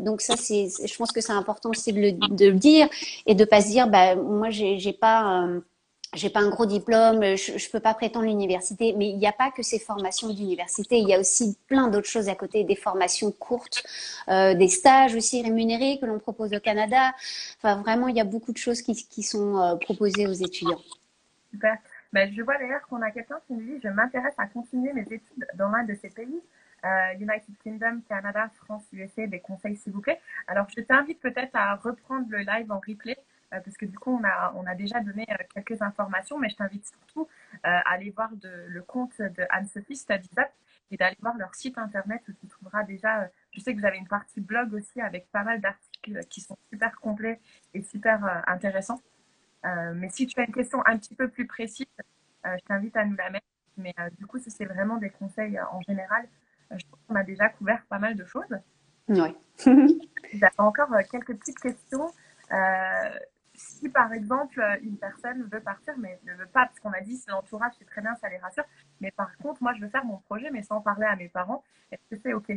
Donc 0.00 0.20
ça, 0.20 0.36
c'est, 0.36 0.68
je 0.86 0.96
pense 0.96 1.12
que 1.12 1.20
c'est 1.20 1.32
important 1.32 1.70
aussi 1.70 1.92
de 1.92 2.00
le, 2.00 2.12
de 2.12 2.46
le 2.46 2.58
dire 2.58 2.88
et 3.26 3.34
de 3.34 3.44
pas 3.44 3.60
se 3.60 3.68
dire, 3.68 3.88
bah 3.88 4.14
moi, 4.14 4.50
j'ai, 4.50 4.78
j'ai 4.78 4.92
pas. 4.92 5.46
Euh, 6.14 6.16
j'ai 6.16 6.30
pas 6.30 6.40
un 6.40 6.48
gros 6.48 6.66
diplôme, 6.66 7.22
je, 7.36 7.58
je 7.58 7.70
peux 7.70 7.80
pas 7.80 7.94
prétendre 7.94 8.26
l'université, 8.26 8.94
mais 8.96 9.08
il 9.08 9.18
n'y 9.18 9.26
a 9.26 9.32
pas 9.32 9.50
que 9.50 9.62
ces 9.62 9.78
formations 9.78 10.32
d'université, 10.32 10.98
il 10.98 11.08
y 11.08 11.14
a 11.14 11.20
aussi 11.20 11.56
plein 11.66 11.88
d'autres 11.88 12.08
choses 12.08 12.28
à 12.28 12.34
côté, 12.34 12.64
des 12.64 12.76
formations 12.76 13.30
courtes, 13.32 13.84
euh, 14.28 14.54
des 14.54 14.68
stages 14.68 15.14
aussi 15.14 15.42
rémunérés 15.42 15.98
que 16.00 16.06
l'on 16.06 16.18
propose 16.18 16.52
au 16.54 16.60
Canada. 16.60 17.12
Enfin, 17.58 17.80
vraiment, 17.82 18.08
il 18.08 18.16
y 18.16 18.20
a 18.20 18.24
beaucoup 18.24 18.52
de 18.52 18.58
choses 18.58 18.82
qui, 18.82 19.22
sont 19.22 19.58
euh, 19.58 19.76
proposées 19.76 20.26
aux 20.26 20.32
étudiants. 20.32 20.80
Super. 21.50 21.76
Ben, 22.12 22.32
je 22.34 22.42
vois 22.42 22.56
d'ailleurs 22.56 22.86
qu'on 22.88 23.02
a 23.02 23.10
quelqu'un 23.10 23.38
qui 23.46 23.52
nous 23.52 23.60
dit 23.60 23.80
Je 23.82 23.88
m'intéresse 23.88 24.34
à 24.38 24.46
continuer 24.46 24.92
mes 24.92 25.02
études 25.02 25.46
dans 25.54 25.68
l'un 25.68 25.84
de 25.84 25.94
ces 26.00 26.08
pays. 26.08 26.40
Euh, 26.84 27.14
United 27.18 27.54
Kingdom, 27.62 28.00
Canada, 28.08 28.48
France, 28.64 28.84
USA, 28.92 29.26
des 29.26 29.40
conseils 29.40 29.76
s'il 29.76 29.92
vous 29.92 30.00
plaît. 30.00 30.20
Alors 30.46 30.66
je 30.74 30.80
t'invite 30.80 31.20
peut-être 31.20 31.54
à 31.54 31.74
reprendre 31.74 32.26
le 32.28 32.38
live 32.38 32.70
en 32.70 32.78
replay 32.78 33.16
euh, 33.16 33.37
parce 33.50 33.76
que 33.76 33.86
du 33.86 33.98
coup 33.98 34.18
on 34.18 34.24
a, 34.24 34.52
on 34.56 34.66
a 34.66 34.74
déjà 34.74 35.00
donné 35.00 35.26
euh, 35.30 35.44
quelques 35.54 35.80
informations, 35.82 36.38
mais 36.38 36.48
je 36.48 36.56
t'invite 36.56 36.86
surtout 36.86 37.22
euh, 37.22 37.58
à 37.62 37.92
aller 37.92 38.10
voir 38.10 38.30
de, 38.32 38.66
le 38.68 38.82
compte 38.82 39.20
de 39.20 39.44
Anne-Sophie 39.50 39.96
Studies 39.96 40.30
Up 40.38 40.48
et 40.90 40.96
d'aller 40.96 41.16
voir 41.20 41.36
leur 41.36 41.54
site 41.54 41.78
internet 41.78 42.22
où 42.28 42.32
tu 42.32 42.46
trouveras 42.46 42.82
déjà, 42.84 43.22
euh, 43.22 43.26
je 43.52 43.60
sais 43.60 43.74
que 43.74 43.80
vous 43.80 43.86
avez 43.86 43.98
une 43.98 44.08
partie 44.08 44.40
blog 44.40 44.72
aussi 44.74 45.00
avec 45.00 45.30
pas 45.30 45.42
mal 45.42 45.60
d'articles 45.60 46.20
qui 46.30 46.40
sont 46.40 46.56
super 46.70 46.98
complets 47.00 47.40
et 47.74 47.82
super 47.82 48.24
euh, 48.24 48.40
intéressants. 48.46 49.00
Euh, 49.64 49.92
mais 49.94 50.08
si 50.08 50.26
tu 50.26 50.38
as 50.40 50.44
une 50.44 50.52
question 50.52 50.80
un 50.86 50.96
petit 50.98 51.14
peu 51.14 51.28
plus 51.28 51.46
précise, 51.46 51.86
euh, 52.46 52.56
je 52.58 52.64
t'invite 52.64 52.96
à 52.96 53.04
nous 53.04 53.16
la 53.16 53.30
mettre. 53.30 53.46
Mais 53.76 53.94
euh, 54.00 54.08
du 54.18 54.26
coup, 54.26 54.38
si 54.38 54.50
c'est 54.50 54.64
vraiment 54.64 54.96
des 54.96 55.10
conseils 55.10 55.58
euh, 55.58 55.64
en 55.72 55.80
général, 55.82 56.26
euh, 56.72 56.76
je 56.78 56.86
trouve 56.86 56.98
qu'on 57.06 57.14
a 57.14 57.24
déjà 57.24 57.48
couvert 57.48 57.82
pas 57.88 57.98
mal 57.98 58.14
de 58.14 58.24
choses. 58.24 58.58
Ouais. 59.08 59.34
J'avais 60.32 60.52
encore 60.58 60.92
euh, 60.92 61.02
quelques 61.10 61.36
petites 61.36 61.58
questions. 61.58 62.10
Euh, 62.52 63.18
si 63.58 63.88
par 63.88 64.12
exemple 64.12 64.60
euh, 64.60 64.76
une 64.82 64.96
personne 64.96 65.42
veut 65.52 65.60
partir, 65.60 65.94
mais 65.98 66.18
ne 66.24 66.32
veut 66.34 66.46
pas, 66.46 66.66
parce 66.66 66.78
qu'on 66.80 66.92
a 66.92 67.00
dit 67.00 67.16
c'est 67.16 67.30
l'entourage, 67.30 67.72
c'est 67.78 67.84
très 67.84 68.00
bien, 68.00 68.14
ça 68.16 68.28
les 68.28 68.38
rassure. 68.38 68.64
Mais 69.00 69.10
par 69.10 69.36
contre, 69.38 69.62
moi 69.62 69.74
je 69.74 69.80
veux 69.80 69.88
faire 69.88 70.04
mon 70.04 70.18
projet, 70.18 70.50
mais 70.50 70.62
sans 70.62 70.80
parler 70.80 71.06
à 71.06 71.16
mes 71.16 71.28
parents, 71.28 71.62
est-ce 71.90 72.16
que 72.16 72.20
c'est 72.22 72.32
OK? 72.32 72.52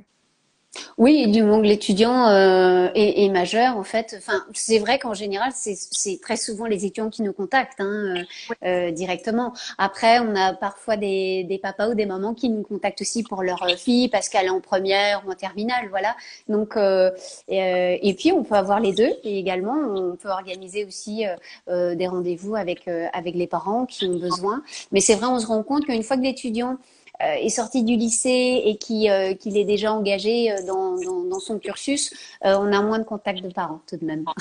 Oui, 0.98 1.28
du 1.28 1.44
moment 1.44 1.60
l'étudiant 1.60 2.30
euh, 2.30 2.88
est, 2.96 3.26
est 3.26 3.30
majeur, 3.30 3.76
en 3.76 3.84
fait. 3.84 4.16
Enfin, 4.18 4.46
c'est 4.54 4.80
vrai 4.80 5.00
qu'en 5.00 5.14
général, 5.14 5.52
c'est 5.54 6.22
très 6.22 6.38
souvent 6.38 6.66
les 6.66 6.86
étudiants 6.86 7.10
qui 7.10 7.24
nous 7.24 7.34
contactent 7.34 7.82
hein, 7.82 8.16
euh, 8.16 8.24
euh, 8.66 8.92
directement. 8.92 9.54
Après, 9.78 10.20
on 10.20 10.34
a 10.36 10.54
parfois 10.54 10.96
des, 10.96 11.44
des 11.44 11.58
papas 11.58 11.90
ou 11.90 11.94
des 11.94 12.06
mamans 12.06 12.34
qui 12.34 12.48
nous 12.50 12.64
contactent 12.64 13.02
aussi 13.02 13.24
pour 13.24 13.44
leur 13.44 13.62
euh, 13.64 13.76
fille 13.76 14.08
parce 14.08 14.30
qu'elle 14.30 14.46
est 14.46 14.50
en 14.52 14.62
première 14.62 15.24
ou 15.28 15.32
en 15.32 15.36
terminale, 15.36 15.88
voilà. 15.90 16.16
Donc, 16.48 16.78
euh, 16.78 17.12
et, 17.50 17.62
euh, 17.62 17.98
et 18.02 18.14
puis 18.14 18.32
on 18.32 18.44
peut 18.44 18.56
avoir 18.56 18.80
les 18.80 18.94
deux. 18.94 19.12
Et 19.24 19.40
également, 19.40 19.76
on 19.76 20.16
peut 20.16 20.30
organiser 20.30 20.86
aussi 20.86 21.26
des 21.68 22.08
rendez-vous 22.08 22.56
avec 22.56 22.88
avec 23.14 23.36
les 23.36 23.48
parents 23.48 23.86
qui 23.86 24.06
ont 24.06 24.18
besoin. 24.18 24.64
Mais 24.92 25.00
c'est 25.02 25.16
vrai, 25.16 25.28
on 25.28 25.40
se 25.40 25.48
rend 25.48 25.64
compte 25.64 25.86
qu'une 25.86 26.04
fois 26.04 26.18
que 26.18 26.22
l'étudiant 26.22 26.78
est 27.22 27.50
sorti 27.50 27.84
du 27.84 27.96
lycée 27.96 28.62
et 28.66 28.78
euh, 29.10 29.34
qu'il 29.36 29.58
est 29.58 29.66
déjà 29.66 29.94
engagé 29.94 30.52
euh, 30.52 30.66
dans, 30.66 30.96
dans, 31.26 31.40
son 31.40 31.60
cursus, 31.60 32.14
euh, 32.46 32.56
on 32.60 32.72
a 32.72 32.82
moins 32.82 33.00
de 33.00 33.04
contacts 33.04 33.42
de 33.42 33.52
parents 33.52 33.82
tout 33.88 33.98
de 33.98 34.06
même. 34.06 34.26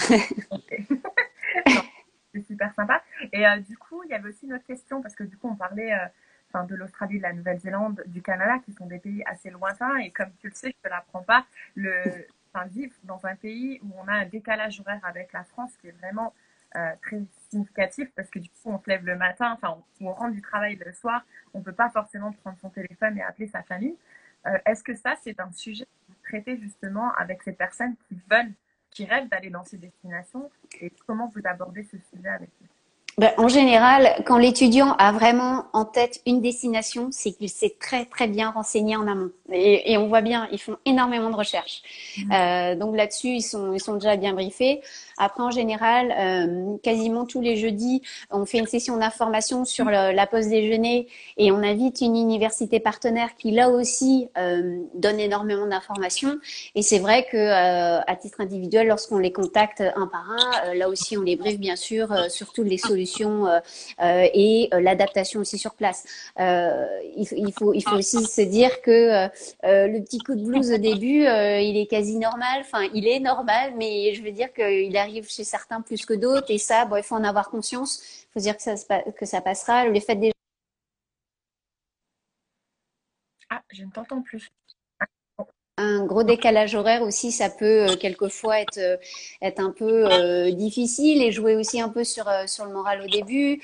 Non, 1.66 1.82
c'est 2.34 2.42
super 2.42 2.72
sympa. 2.74 3.02
Et 3.32 3.46
euh, 3.46 3.58
du 3.58 3.76
coup, 3.76 4.02
il 4.04 4.10
y 4.10 4.14
avait 4.14 4.28
aussi 4.28 4.46
une 4.46 4.54
autre 4.54 4.66
question, 4.66 5.02
parce 5.02 5.14
que 5.14 5.24
du 5.24 5.36
coup, 5.36 5.48
on 5.48 5.56
parlait 5.56 5.92
euh, 5.92 6.06
enfin, 6.52 6.64
de 6.64 6.74
l'Australie, 6.74 7.18
de 7.18 7.22
la 7.22 7.32
Nouvelle-Zélande, 7.32 8.02
du 8.06 8.22
Canada, 8.22 8.58
qui 8.64 8.72
sont 8.72 8.86
des 8.86 8.98
pays 8.98 9.22
assez 9.26 9.50
lointains. 9.50 9.96
Et 9.96 10.10
comme 10.10 10.30
tu 10.38 10.48
le 10.48 10.54
sais, 10.54 10.68
je 10.68 10.76
ne 10.76 10.82
te 10.82 10.88
l'apprends 10.88 11.22
pas, 11.22 11.44
le, 11.74 11.92
enfin, 12.52 12.66
vivre 12.66 12.94
dans 13.04 13.20
un 13.24 13.34
pays 13.34 13.80
où 13.82 13.92
on 13.98 14.08
a 14.08 14.12
un 14.12 14.26
décalage 14.26 14.80
horaire 14.80 15.00
avec 15.02 15.32
la 15.32 15.44
France 15.44 15.72
qui 15.80 15.88
est 15.88 15.96
vraiment 16.00 16.32
euh, 16.76 16.94
très 17.02 17.20
significatif, 17.50 18.08
parce 18.14 18.30
que 18.30 18.38
du 18.38 18.48
coup, 18.48 18.70
on 18.70 18.78
se 18.78 18.88
lève 18.88 19.04
le 19.04 19.16
matin, 19.16 19.52
enfin, 19.52 19.82
on, 20.00 20.12
rentre 20.12 20.34
du 20.34 20.42
travail 20.42 20.76
le 20.76 20.92
soir, 20.92 21.24
on 21.52 21.58
ne 21.58 21.64
peut 21.64 21.72
pas 21.72 21.90
forcément 21.90 22.32
prendre 22.32 22.58
son 22.60 22.70
téléphone 22.70 23.18
et 23.18 23.22
appeler 23.22 23.48
sa 23.48 23.62
famille. 23.62 23.96
Euh, 24.46 24.56
Est-ce 24.64 24.84
que 24.84 24.94
ça, 24.94 25.14
c'est 25.22 25.40
un 25.40 25.50
sujet 25.52 25.84
que 25.84 26.12
vous 26.12 26.18
traitez 26.22 26.58
justement 26.58 27.12
avec 27.14 27.42
ces 27.42 27.52
personnes 27.52 27.96
qui 28.08 28.20
veulent, 28.30 28.52
qui 28.90 29.04
rêvent 29.04 29.28
d'aller 29.28 29.50
dans 29.50 29.64
ces 29.64 29.78
destinations? 29.78 30.50
Et 30.80 30.92
comment 31.06 31.26
vous 31.34 31.40
abordez 31.44 31.82
ce 31.82 31.98
sujet 31.98 32.28
avec 32.28 32.50
eux? 32.62 32.79
Ben, 33.20 33.32
en 33.36 33.48
général, 33.48 34.22
quand 34.24 34.38
l'étudiant 34.38 34.94
a 34.96 35.12
vraiment 35.12 35.66
en 35.74 35.84
tête 35.84 36.22
une 36.24 36.40
destination, 36.40 37.08
c'est 37.12 37.32
qu'il 37.32 37.50
s'est 37.50 37.76
très 37.78 38.06
très 38.06 38.26
bien 38.28 38.50
renseigné 38.50 38.96
en 38.96 39.06
amont. 39.06 39.28
Et, 39.52 39.92
et 39.92 39.98
on 39.98 40.08
voit 40.08 40.22
bien, 40.22 40.48
ils 40.52 40.58
font 40.58 40.78
énormément 40.86 41.28
de 41.28 41.36
recherches. 41.36 41.82
Euh, 42.32 42.74
donc 42.76 42.96
là-dessus, 42.96 43.28
ils 43.28 43.42
sont, 43.42 43.74
ils 43.74 43.80
sont 43.80 43.96
déjà 43.96 44.16
bien 44.16 44.32
briefés. 44.32 44.80
Après, 45.18 45.42
en 45.42 45.50
général, 45.50 46.14
euh, 46.18 46.78
quasiment 46.82 47.26
tous 47.26 47.42
les 47.42 47.56
jeudis, 47.58 48.00
on 48.30 48.46
fait 48.46 48.56
une 48.56 48.66
session 48.66 48.96
d'information 48.96 49.66
sur 49.66 49.84
le- 49.84 50.12
la 50.12 50.26
pause 50.26 50.48
déjeuner 50.48 51.06
et 51.36 51.52
on 51.52 51.58
invite 51.58 52.00
une 52.00 52.16
université 52.16 52.80
partenaire 52.80 53.36
qui, 53.36 53.50
là 53.50 53.68
aussi, 53.68 54.28
euh, 54.38 54.80
donne 54.94 55.20
énormément 55.20 55.66
d'informations. 55.66 56.38
Et 56.74 56.80
c'est 56.80 57.00
vrai 57.00 57.26
que, 57.30 57.36
à 58.10 58.16
titre 58.16 58.40
individuel, 58.40 58.86
lorsqu'on 58.88 59.18
les 59.18 59.32
contacte 59.32 59.82
un 59.94 60.06
par 60.06 60.24
un, 60.30 60.72
là 60.72 60.88
aussi, 60.88 61.18
on 61.18 61.22
les 61.22 61.36
briefe 61.36 61.58
bien 61.58 61.76
sûr 61.76 62.08
sur 62.30 62.54
toutes 62.54 62.68
les 62.68 62.78
solutions 62.78 63.09
euh, 63.18 63.60
euh, 64.02 64.28
et 64.32 64.68
euh, 64.72 64.80
l'adaptation 64.80 65.40
aussi 65.40 65.58
sur 65.58 65.74
place. 65.74 66.04
Il, 66.38 67.52
faut- 67.56 67.74
aussi 67.74 68.24
se 68.24 68.40
dire 68.42 68.82
que 68.82 69.28
le 69.64 70.00
petit 70.00 70.18
coup 70.18 70.34
de 70.34 70.44
blues 70.44 70.72
au 70.72 70.78
début, 70.78 71.24
il 71.24 71.76
est 71.76 71.86
quasi 71.86 72.16
normal. 72.16 72.60
Enfin, 72.60 72.88
il 72.94 73.06
est 73.06 73.20
normal, 73.20 73.74
mais 73.76 74.14
je 74.14 74.22
veux 74.22 74.32
dire 74.32 74.52
qu'il 74.52 74.96
arrive 74.96 75.28
chez 75.28 75.44
certains 75.44 75.80
plus 75.80 76.04
que 76.06 76.14
d'autres. 76.14 76.50
Et 76.50 76.58
ça, 76.58 76.84
bon, 76.84 76.96
il 76.96 77.02
faut 77.02 77.16
en 77.16 77.24
avoir 77.24 77.50
conscience. 77.50 78.00
Il 78.24 78.32
faut 78.34 78.40
dire 78.40 78.56
que 78.56 79.26
ça, 79.26 79.40
passera. 79.40 79.86
Le 79.86 80.00
fait 80.00 80.16
déjà 80.16 80.32
Ah, 83.50 83.62
je 83.72 83.84
ne 83.84 83.90
t'entends 83.90 84.22
plus. 84.22 84.48
Un 85.80 86.04
gros 86.04 86.22
décalage 86.22 86.74
horaire 86.74 87.02
aussi, 87.02 87.32
ça 87.32 87.48
peut 87.48 87.88
euh, 87.88 87.96
quelquefois 87.96 88.60
être, 88.60 88.78
euh, 88.78 88.96
être 89.42 89.60
un 89.60 89.70
peu 89.70 90.06
euh, 90.12 90.50
difficile 90.52 91.22
et 91.22 91.32
jouer 91.32 91.56
aussi 91.56 91.80
un 91.80 91.88
peu 91.88 92.04
sur 92.04 92.26
le 92.26 92.72
moral 92.72 93.02
au 93.02 93.06
début. 93.06 93.60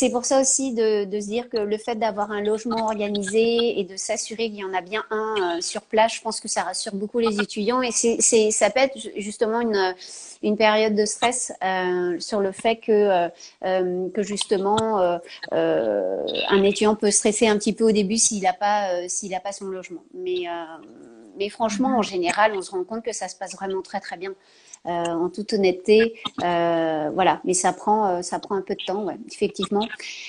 C'est 0.00 0.10
pour 0.10 0.24
ça 0.24 0.40
aussi 0.40 0.74
de, 0.74 1.08
se 1.10 1.26
dire 1.26 1.48
que 1.48 1.56
le 1.56 1.76
fait 1.76 1.96
d'avoir 1.96 2.30
un 2.30 2.40
logement 2.40 2.84
organisé 2.84 3.80
et 3.80 3.82
de 3.82 3.96
s'assurer 3.96 4.44
qu'il 4.48 4.60
y 4.60 4.64
en 4.64 4.72
a 4.72 4.80
bien 4.80 5.04
un 5.10 5.56
euh, 5.56 5.60
sur 5.60 5.82
place, 5.82 6.14
je 6.14 6.20
pense 6.20 6.38
que 6.38 6.46
ça 6.46 6.62
rassure 6.62 6.94
beaucoup 6.94 7.18
les 7.18 7.40
étudiants 7.40 7.82
et 7.82 7.90
c'est, 7.90 8.52
ça 8.52 8.70
peut 8.70 8.78
être 8.78 8.96
justement 9.16 9.60
une, 9.60 10.56
période 10.56 10.94
de 10.94 11.04
stress 11.04 11.52
euh, 11.64 12.14
sur 12.20 12.38
le 12.38 12.52
fait 12.52 12.76
que, 12.76 13.28
euh, 13.64 14.08
justement 14.18 15.18
un 15.50 16.62
étudiant 16.62 16.94
peut 16.94 17.10
stresser 17.10 17.48
un 17.48 17.58
petit 17.58 17.72
peu 17.72 17.82
au 17.82 17.92
début 17.92 18.18
s'il 18.18 18.44
n'a 18.44 18.52
pas, 18.52 19.08
son 19.50 19.64
logement. 19.64 20.04
Mais, 20.14 20.44
mais 21.36 21.48
franchement, 21.48 21.98
en 21.98 22.02
général, 22.02 22.52
on 22.54 22.62
se 22.62 22.70
rend 22.70 22.84
compte 22.84 23.04
que 23.04 23.12
ça 23.12 23.26
se 23.26 23.34
passe 23.34 23.56
vraiment 23.56 23.82
très 23.82 23.98
très 23.98 24.16
bien. 24.16 24.32
Euh, 24.86 24.90
en 24.90 25.28
toute 25.28 25.52
honnêteté, 25.52 26.14
euh, 26.42 27.10
voilà. 27.12 27.40
Mais 27.44 27.52
ça 27.52 27.72
prend, 27.72 28.08
euh, 28.08 28.22
ça 28.22 28.38
prend 28.38 28.54
un 28.54 28.62
peu 28.62 28.74
de 28.74 28.84
temps, 28.84 29.04
ouais, 29.04 29.18
effectivement. 29.30 29.86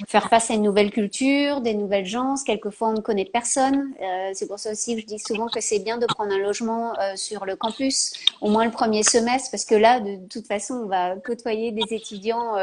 Faire 0.08 0.28
face 0.28 0.50
à 0.52 0.56
une 0.56 0.64
nouvelle 0.64 0.92
culture, 0.92 1.62
des 1.62 1.74
nouvelles 1.76 2.06
gens. 2.06 2.36
Quelquefois, 2.46 2.90
on 2.90 2.94
ne 2.94 3.02
connaît 3.02 3.26
personne. 3.26 3.94
C'est 4.34 4.48
pour 4.48 4.60
ça 4.60 4.72
aussi 4.72 4.96
que 4.96 5.02
je 5.02 5.06
dis 5.06 5.20
souvent 5.20 5.48
que 5.48 5.62
c'est 5.62 5.80
bien 5.80 5.98
de 5.98 6.06
prendre 6.06 6.34
un 6.34 6.40
logement 6.40 6.94
sur 7.16 7.46
le 7.46 7.56
campus, 7.56 8.14
au 8.42 8.50
moins 8.50 8.66
le 8.66 8.72
premier 8.72 9.04
semestre, 9.04 9.52
parce 9.52 9.66
que 9.66 9.76
là, 9.76 10.00
de, 10.00 10.18
toute 10.28 10.48
façon, 10.48 10.76
on 10.84 10.86
va 10.88 11.16
côtoyer 11.18 11.72
des 11.72 11.94
étudiants 11.94 12.56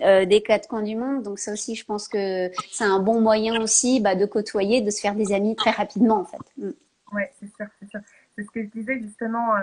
des 0.00 0.42
quatre 0.42 0.68
coins 0.68 0.82
du 0.82 0.96
monde. 0.96 1.22
Donc 1.22 1.38
ça 1.38 1.52
aussi, 1.52 1.74
je 1.74 1.84
pense 1.84 2.08
que 2.08 2.50
c'est 2.70 2.84
un 2.84 3.00
bon 3.00 3.20
moyen 3.20 3.60
aussi 3.60 4.00
bah, 4.00 4.14
de 4.14 4.26
côtoyer, 4.26 4.80
de 4.80 4.90
se 4.90 5.00
faire 5.00 5.14
des 5.14 5.32
amis 5.32 5.56
très 5.56 5.70
rapidement, 5.70 6.20
en 6.20 6.24
fait. 6.24 6.38
Mm. 6.58 6.70
Oui, 7.12 7.22
c'est 7.40 7.46
sûr, 7.46 7.66
c'est 7.80 7.90
sûr. 7.90 8.00
C'est 8.36 8.42
ce 8.42 8.50
que 8.50 8.62
je 8.62 8.68
disais 8.68 9.00
justement, 9.00 9.54
euh, 9.54 9.60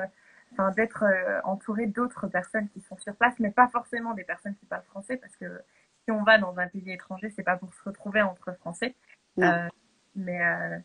enfin, 0.53 0.71
d'être 0.71 1.03
euh, 1.03 1.41
entouré 1.43 1.87
d'autres 1.87 2.27
personnes 2.27 2.67
qui 2.69 2.81
sont 2.81 2.97
sur 2.97 3.15
place, 3.15 3.33
mais 3.39 3.51
pas 3.51 3.67
forcément 3.69 4.13
des 4.13 4.23
personnes 4.23 4.55
qui 4.55 4.65
parlent 4.65 4.83
français, 4.83 5.17
parce 5.17 5.35
que 5.35 5.61
si 6.03 6.11
on 6.11 6.23
va 6.23 6.37
dans 6.37 6.57
un 6.59 6.67
pays 6.67 6.91
étranger, 6.91 7.29
c'est 7.35 7.43
pas 7.43 7.57
pour 7.57 7.73
se 7.73 7.83
retrouver 7.83 8.21
entre 8.21 8.53
Français. 8.57 8.95
Euh, 9.39 9.67
mais 10.15 10.43
euh, 10.43 10.79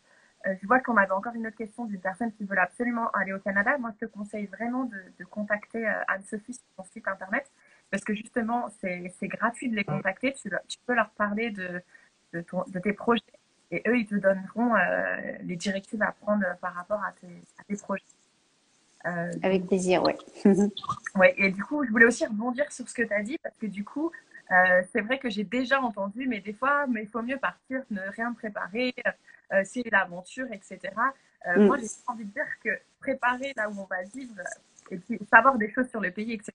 je 0.45 0.67
vois 0.67 0.81
qu'on 0.81 0.97
avait 0.97 1.13
encore 1.13 1.35
une 1.35 1.47
autre 1.47 1.57
question 1.57 1.85
d'une 1.85 2.01
personne 2.01 2.33
qui 2.33 2.45
veut 2.45 2.59
absolument 2.59 3.11
aller 3.11 3.33
au 3.33 3.39
Canada. 3.39 3.77
Moi, 3.79 3.93
je 3.95 4.07
te 4.07 4.11
conseille 4.11 4.47
vraiment 4.47 4.85
de, 4.85 5.03
de 5.19 5.25
contacter 5.25 5.87
Anne-Sophie 6.07 6.55
sur 6.55 6.65
son 6.77 6.85
site 6.85 7.09
internet 7.09 7.51
parce 7.91 8.05
que 8.05 8.15
justement, 8.15 8.69
c'est 8.81 9.11
gratuit 9.23 9.69
de 9.69 9.75
les 9.75 9.85
contacter. 9.85 10.35
Tu, 10.35 10.51
tu 10.69 10.79
peux 10.87 10.95
leur 10.95 11.11
parler 11.11 11.51
de, 11.51 11.83
de, 12.33 12.41
ton, 12.43 12.63
de, 12.69 12.79
tes 12.79 12.93
projets 12.93 13.23
et 13.73 13.83
eux, 13.89 13.99
ils 13.99 14.07
te 14.07 14.15
donneront 14.15 14.75
les 15.41 15.57
directives 15.57 16.03
à 16.03 16.13
prendre 16.13 16.45
par 16.61 16.75
rapport 16.75 17.03
à 17.03 17.13
tes, 17.13 17.43
à 17.59 17.65
tes 17.65 17.77
projets. 17.77 18.05
Euh, 19.07 19.33
Avec 19.43 19.67
plaisir, 19.67 20.03
ouais. 20.03 20.17
ouais. 21.15 21.35
Et 21.37 21.51
du 21.51 21.63
coup, 21.63 21.85
je 21.85 21.91
voulais 21.91 22.07
aussi 22.07 22.27
rebondir 22.27 22.71
sur 22.73 22.89
ce 22.89 22.95
que 22.95 23.03
tu 23.03 23.13
as 23.13 23.23
dit 23.23 23.39
parce 23.39 23.57
que 23.57 23.67
du 23.67 23.85
coup, 23.85 24.11
euh, 24.53 24.83
c'est 24.93 25.01
vrai 25.01 25.19
que 25.19 25.29
j'ai 25.29 25.45
déjà 25.45 25.81
entendu, 25.81 26.27
mais 26.29 26.41
des 26.41 26.53
fois, 26.53 26.87
mais 26.87 27.03
il 27.03 27.09
faut 27.09 27.23
mieux 27.23 27.39
partir, 27.39 27.83
ne 27.91 28.01
rien 28.11 28.33
préparer, 28.33 28.95
euh, 29.53 29.63
c'est 29.65 29.89
l'aventure, 29.91 30.47
etc. 30.53 30.79
Euh, 31.47 31.57
mm. 31.57 31.67
Moi, 31.67 31.79
j'ai 31.79 31.87
envie 32.07 32.25
de 32.25 32.33
dire 32.33 32.47
que 32.63 32.71
préparer 33.01 33.53
là 33.57 33.69
où 33.69 33.81
on 33.81 33.85
va 33.85 34.03
vivre 34.15 34.35
et 34.91 34.99
puis 34.99 35.19
savoir 35.31 35.59
des 35.59 35.73
choses 35.73 35.89
sur 35.89 36.01
le 36.01 36.13
pays, 36.13 36.33
etc. 36.33 36.53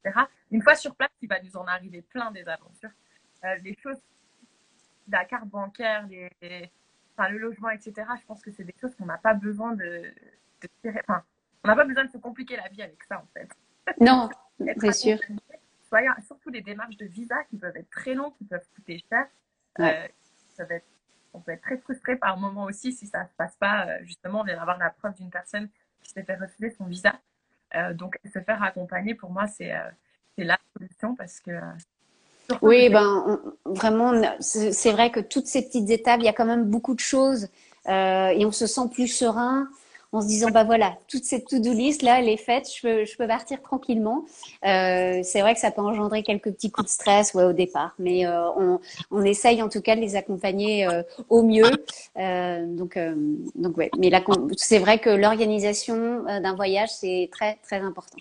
Une 0.51 0.61
fois 0.61 0.75
sur 0.75 0.95
place, 0.95 1.09
il 1.21 1.27
va 1.27 1.41
nous 1.41 1.57
en 1.57 1.65
arriver 1.65 2.01
plein 2.01 2.31
des 2.31 2.47
aventures. 2.47 2.91
les 3.61 3.75
choses, 3.75 3.97
la 5.09 5.25
carte 5.25 5.47
bancaire, 5.47 6.07
les, 6.07 6.71
enfin, 7.17 7.29
le 7.29 7.39
logement, 7.39 7.69
etc. 7.71 7.93
Je 8.21 8.25
pense 8.25 8.41
que 8.41 8.51
c'est 8.51 8.63
des 8.63 8.75
choses 8.79 8.95
qu'on 8.95 9.05
n'a 9.05 9.17
pas 9.17 9.33
besoin 9.33 9.73
de, 9.73 10.13
de 10.61 10.69
tirer. 10.81 11.01
Enfin, 11.07 11.23
on 11.63 11.67
n'a 11.67 11.75
pas 11.75 11.85
besoin 11.85 12.05
de 12.05 12.11
se 12.11 12.17
compliquer 12.17 12.55
la 12.55 12.67
vie 12.69 12.81
avec 12.81 13.03
ça, 13.03 13.19
en 13.19 13.27
fait. 13.33 13.49
Non, 13.99 14.29
c'est 14.79 14.93
sûr 14.93 15.17
surtout 16.25 16.49
les 16.49 16.61
démarches 16.61 16.97
de 16.97 17.05
visa 17.05 17.35
qui 17.49 17.57
peuvent 17.57 17.75
être 17.75 17.89
très 17.89 18.13
longues, 18.13 18.33
qui 18.37 18.45
peuvent 18.45 18.65
coûter 18.75 19.03
cher. 19.09 19.27
Euh, 19.79 20.07
on 21.33 21.39
peut 21.39 21.51
être 21.51 21.61
très 21.61 21.77
frustré 21.77 22.15
par 22.17 22.37
moment 22.37 22.65
aussi 22.65 22.91
si 22.91 23.07
ça 23.07 23.23
ne 23.23 23.27
se 23.27 23.33
passe 23.37 23.55
pas. 23.55 23.87
Euh, 23.87 23.97
justement, 24.03 24.41
on 24.41 24.43
vient 24.43 24.57
d'avoir 24.57 24.77
la 24.77 24.89
preuve 24.89 25.15
d'une 25.15 25.29
personne 25.29 25.69
qui 26.03 26.11
s'est 26.11 26.23
fait 26.23 26.35
refuser 26.35 26.71
son 26.77 26.85
visa. 26.85 27.13
Euh, 27.75 27.93
donc, 27.93 28.17
se 28.25 28.39
faire 28.39 28.61
accompagner, 28.63 29.15
pour 29.15 29.31
moi, 29.31 29.47
c'est 29.47 29.71
la 30.37 30.57
solution 30.73 31.15
parce 31.15 31.39
que. 31.39 31.51
oui, 32.61 32.89
ben, 32.89 33.39
vraiment, 33.65 34.13
c'est 34.39 34.91
vrai 34.91 35.09
que 35.11 35.19
toutes 35.19 35.47
ces 35.47 35.65
petites 35.65 35.89
étapes, 35.89 36.19
il 36.19 36.25
y 36.25 36.29
a 36.29 36.33
quand 36.33 36.45
même 36.45 36.69
beaucoup 36.69 36.95
de 36.95 36.99
choses 36.99 37.47
et 37.87 38.45
on 38.45 38.51
se 38.51 38.67
sent 38.67 38.89
plus 38.91 39.07
serein 39.07 39.69
en 40.11 40.21
se 40.21 40.27
disant 40.27 40.49
bah 40.49 40.63
voilà 40.63 40.97
toute 41.07 41.23
cette 41.23 41.47
to-do 41.47 41.71
list 41.71 42.01
là 42.01 42.19
elle 42.19 42.27
est 42.27 42.37
faite 42.37 42.69
je 42.73 42.81
peux 42.81 43.05
je 43.05 43.17
peux 43.17 43.27
partir 43.27 43.61
tranquillement. 43.61 44.25
Euh, 44.65 45.21
c'est 45.23 45.41
vrai 45.41 45.53
que 45.53 45.59
ça 45.59 45.71
peut 45.71 45.81
engendrer 45.81 46.23
quelques 46.23 46.51
petits 46.51 46.71
coups 46.71 46.87
de 46.87 46.91
stress 46.91 47.33
ouais, 47.33 47.43
au 47.43 47.53
départ 47.53 47.95
mais 47.99 48.25
euh, 48.25 48.49
on, 48.57 48.79
on 49.09 49.23
essaye 49.23 49.61
en 49.61 49.69
tout 49.69 49.81
cas 49.81 49.95
de 49.95 50.01
les 50.01 50.15
accompagner 50.15 50.87
euh, 50.87 51.03
au 51.29 51.43
mieux. 51.43 51.71
Donc 52.15 52.97
donc 53.55 53.77
ouais. 53.77 53.89
Mais 53.97 54.09
là 54.09 54.21
c'est 54.57 54.79
vrai 54.79 54.99
que 54.99 55.09
l'organisation 55.09 56.23
d'un 56.23 56.55
voyage 56.55 56.89
c'est 56.89 57.29
très 57.31 57.55
très 57.63 57.79
important. 57.79 58.17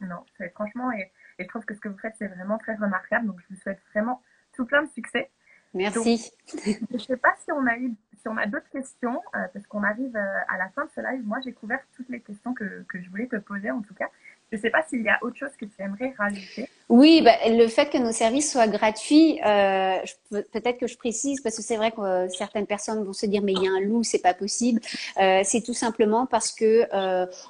Non 0.00 0.24
franchement 0.54 0.90
et, 0.92 1.10
et, 1.38 1.44
je 1.44 1.48
trouve 1.48 1.64
que 1.64 1.74
ce 1.74 1.80
que 1.80 1.88
vous 1.88 1.98
faites 1.98 2.14
c'est 2.18 2.28
vraiment 2.28 2.58
très 2.58 2.74
remarquable. 2.76 3.26
Donc 3.26 3.36
je 3.48 3.54
vous 3.54 3.60
souhaite 3.60 3.80
vraiment 3.94 4.22
tout 4.54 4.64
plein 4.64 4.82
de 4.82 4.90
succès. 4.90 5.30
Merci. 5.74 6.32
je 6.64 6.94
ne 6.94 6.98
sais 6.98 7.16
pas 7.18 7.34
si 7.44 7.52
on 7.52 7.66
a 7.66 7.76
eu 7.76 7.94
si 8.26 8.28
on 8.28 8.36
a 8.38 8.46
d'autres 8.46 8.68
questions, 8.70 9.22
euh, 9.36 9.46
parce 9.52 9.68
qu'on 9.68 9.84
arrive 9.84 10.16
euh, 10.16 10.38
à 10.48 10.58
la 10.58 10.68
fin 10.70 10.84
de 10.84 10.90
ce 10.90 11.00
live, 11.00 11.24
moi 11.24 11.38
j'ai 11.44 11.52
couvert 11.52 11.78
toutes 11.94 12.08
les 12.08 12.18
questions 12.18 12.54
que, 12.54 12.84
que 12.88 13.00
je 13.00 13.08
voulais 13.08 13.28
te 13.28 13.36
poser 13.36 13.70
en 13.70 13.82
tout 13.82 13.94
cas. 13.94 14.08
Je 14.52 14.56
ne 14.56 14.60
sais 14.62 14.70
pas 14.70 14.84
s'il 14.88 15.02
y 15.02 15.08
a 15.08 15.18
autre 15.22 15.36
chose 15.36 15.50
que 15.58 15.64
tu 15.64 15.82
aimerais 15.82 16.14
rajouter. 16.16 16.68
Oui, 16.88 17.20
bah, 17.20 17.32
le 17.48 17.66
fait 17.66 17.90
que 17.90 17.98
nos 17.98 18.12
services 18.12 18.52
soient 18.52 18.68
gratuits, 18.68 19.40
euh, 19.44 19.96
peut-être 20.30 20.78
que 20.78 20.86
je 20.86 20.96
précise 20.96 21.40
parce 21.40 21.56
que 21.56 21.62
c'est 21.62 21.76
vrai 21.76 21.90
que 21.90 22.00
euh, 22.00 22.28
certaines 22.28 22.66
personnes 22.66 23.02
vont 23.02 23.12
se 23.12 23.26
dire 23.26 23.42
mais 23.42 23.54
il 23.54 23.62
y 23.64 23.66
a 23.66 23.72
un 23.72 23.80
loup, 23.80 24.04
c'est 24.04 24.20
pas 24.20 24.34
possible. 24.34 24.80
Euh, 25.20 25.40
c'est 25.42 25.62
tout 25.62 25.74
simplement 25.74 26.26
parce 26.26 26.52
que 26.52 26.86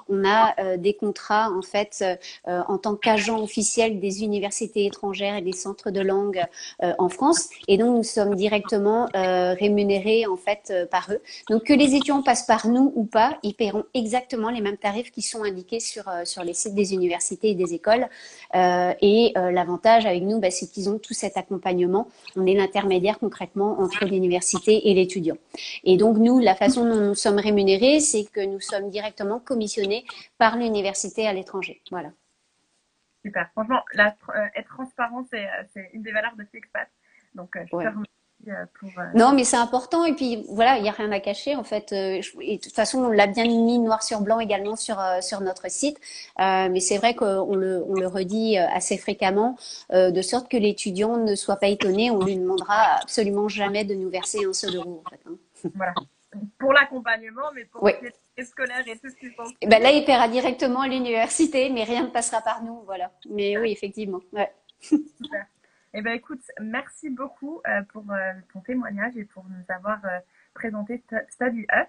on 0.08 0.24
a 0.26 0.76
des 0.78 0.94
contrats 0.94 1.50
en 1.50 1.60
fait 1.60 2.04
en 2.46 2.78
tant 2.78 2.96
qu'agent 2.96 3.42
officiel 3.42 4.00
des 4.00 4.22
universités 4.22 4.86
étrangères 4.86 5.36
et 5.36 5.42
des 5.42 5.52
centres 5.52 5.90
de 5.90 6.00
langue 6.00 6.42
en 6.80 7.08
France, 7.08 7.50
et 7.68 7.76
donc 7.76 7.96
nous 7.96 8.02
sommes 8.02 8.34
directement 8.34 9.08
rémunérés 9.12 10.26
en 10.26 10.36
fait 10.36 10.72
par 10.90 11.08
eux. 11.10 11.20
Donc 11.50 11.64
que 11.64 11.74
les 11.74 11.94
étudiants 11.94 12.22
passent 12.22 12.46
par 12.46 12.68
nous 12.68 12.92
ou 12.94 13.04
pas, 13.04 13.38
ils 13.42 13.54
paieront 13.54 13.84
exactement 13.92 14.50
les 14.50 14.60
mêmes 14.60 14.78
tarifs 14.78 15.10
qui 15.10 15.22
sont 15.22 15.42
indiqués 15.44 15.80
sur 15.80 16.04
sur 16.24 16.42
les 16.42 16.54
sites 16.54 16.74
des 16.74 16.85
universités 16.92 17.50
et 17.50 17.54
des 17.54 17.74
écoles 17.74 18.06
et 19.00 19.16
et 19.16 19.32
euh, 19.36 19.50
l'avantage 19.50 20.04
avec 20.04 20.22
nous, 20.22 20.40
bah, 20.40 20.50
c'est 20.50 20.66
qu'ils 20.66 20.90
ont 20.90 20.98
tout 20.98 21.14
cet 21.14 21.36
accompagnement. 21.36 22.08
On 22.36 22.44
est 22.44 22.54
l'intermédiaire 22.54 23.18
concrètement 23.18 23.80
entre 23.80 24.04
l'université 24.04 24.90
et 24.90 24.94
l'étudiant. 24.94 25.36
Et 25.84 25.96
donc 25.96 26.18
nous, 26.18 26.38
la 26.38 26.54
façon 26.54 26.84
dont 26.84 27.08
nous 27.08 27.14
sommes 27.14 27.38
rémunérés, 27.38 28.00
c'est 28.00 28.24
que 28.30 28.44
nous 28.44 28.60
sommes 28.60 28.90
directement 28.90 29.38
commissionnés 29.40 30.04
par 30.38 30.56
l'université 30.56 31.26
à 31.26 31.32
l'étranger. 31.32 31.80
Voilà. 31.90 32.10
Super. 33.24 33.48
Franchement, 33.52 33.82
la, 33.94 34.14
euh, 34.34 34.46
être 34.54 34.68
transparent, 34.68 35.24
euh, 35.32 35.46
c'est 35.72 35.90
une 35.94 36.02
des 36.02 36.12
valeurs 36.12 36.36
de 36.36 36.44
Fixpat. 36.44 36.88
Donc, 37.34 37.56
je 37.56 37.70
te 37.70 37.76
remercie 37.76 38.15
euh, 38.48 38.52
euh, 38.84 39.02
non, 39.14 39.32
mais 39.32 39.44
c'est 39.44 39.56
important. 39.56 40.04
Et 40.04 40.14
puis 40.14 40.44
voilà, 40.48 40.76
il 40.76 40.82
n'y 40.82 40.88
a 40.88 40.92
rien 40.92 41.10
à 41.10 41.20
cacher 41.20 41.56
en 41.56 41.64
fait. 41.64 41.92
Euh, 41.92 42.20
et 42.40 42.56
de 42.56 42.62
toute 42.62 42.74
façon, 42.74 43.04
on 43.04 43.08
l'a 43.08 43.26
bien 43.26 43.44
mis 43.44 43.78
noir 43.78 44.02
sur 44.02 44.20
blanc 44.20 44.38
également 44.38 44.76
sur 44.76 45.00
sur 45.20 45.40
notre 45.40 45.70
site. 45.70 45.98
mais 46.38 46.80
c'est 46.80 46.98
vrai 46.98 47.14
qu'on 47.14 47.54
le 47.54 47.84
on 47.88 47.94
le 47.94 48.06
redit 48.06 48.56
assez 48.58 48.98
fréquemment, 48.98 49.56
de 49.92 50.22
sorte 50.22 50.48
que 50.50 50.56
l'étudiant 50.56 51.16
ne 51.16 51.34
soit 51.34 51.56
pas 51.56 51.68
étonné. 51.68 52.10
On 52.10 52.24
lui 52.24 52.36
demandera 52.36 52.98
absolument 53.02 53.48
jamais 53.48 53.84
de 53.84 53.94
nous 53.94 54.10
verser 54.10 54.44
un 54.44 54.52
seul 54.52 54.76
euro. 54.76 55.02
En 55.04 55.10
fait, 55.10 55.20
hein. 55.26 55.70
Voilà. 55.74 55.94
Pour 56.58 56.72
l'accompagnement, 56.72 57.50
mais 57.54 57.64
pour 57.64 57.88
les 57.88 58.44
scolaires 58.44 58.86
et 58.86 58.98
tout 58.98 59.08
ce 59.08 59.14
qui 59.14 59.26
et 59.26 59.32
eh 59.62 59.66
ben 59.66 59.82
Là, 59.82 59.90
il 59.90 60.04
paiera 60.04 60.28
directement 60.28 60.82
à 60.82 60.88
l'université, 60.88 61.70
mais 61.70 61.84
rien 61.84 62.02
ne 62.02 62.10
passera 62.10 62.42
par 62.42 62.62
nous. 62.62 62.82
Voilà. 62.84 63.10
Mais 63.30 63.56
oui, 63.56 63.72
effectivement. 63.72 64.20
Ouais. 64.32 64.52
Super. 64.80 65.46
Eh 65.94 66.02
bien, 66.02 66.12
écoute, 66.12 66.42
merci 66.60 67.10
beaucoup 67.10 67.60
euh, 67.68 67.82
pour 67.84 68.04
euh, 68.10 68.32
ton 68.52 68.60
témoignage 68.60 69.16
et 69.16 69.24
pour 69.24 69.44
nous 69.44 69.64
avoir 69.68 70.04
euh, 70.04 70.18
présenté 70.54 71.02
Study 71.30 71.66
Up. 71.72 71.88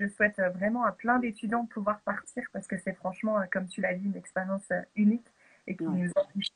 Je 0.00 0.06
souhaite 0.08 0.40
vraiment 0.54 0.84
à 0.84 0.92
plein 0.92 1.18
d'étudiants 1.18 1.64
de 1.64 1.68
pouvoir 1.68 2.00
partir 2.00 2.44
parce 2.52 2.66
que 2.66 2.76
c'est 2.78 2.94
franchement, 2.94 3.40
comme 3.50 3.66
tu 3.66 3.80
l'as 3.80 3.94
dit, 3.94 4.06
une 4.06 4.16
expérience 4.16 4.68
unique 4.94 5.26
et 5.66 5.76
qui 5.76 5.84
nous 5.84 6.10
enrichit 6.14 6.52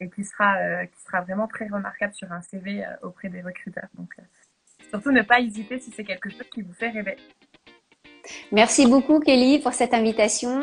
et 0.00 0.08
qui 0.08 0.24
sera, 0.24 0.86
qui 0.86 0.98
sera 1.02 1.20
vraiment 1.20 1.46
très 1.46 1.68
remarquable 1.68 2.14
sur 2.14 2.32
un 2.32 2.40
CV 2.40 2.82
auprès 3.02 3.28
des 3.28 3.42
recruteurs. 3.42 3.90
Donc, 3.98 4.16
surtout 4.88 5.10
ne 5.10 5.20
pas 5.20 5.40
hésiter 5.40 5.78
si 5.78 5.90
c'est 5.90 6.04
quelque 6.04 6.30
chose 6.30 6.48
qui 6.54 6.62
vous 6.62 6.72
fait 6.72 6.88
rêver. 6.88 7.16
Merci 8.50 8.86
beaucoup, 8.86 9.20
Kelly, 9.20 9.58
pour 9.58 9.74
cette 9.74 9.92
invitation. 9.92 10.62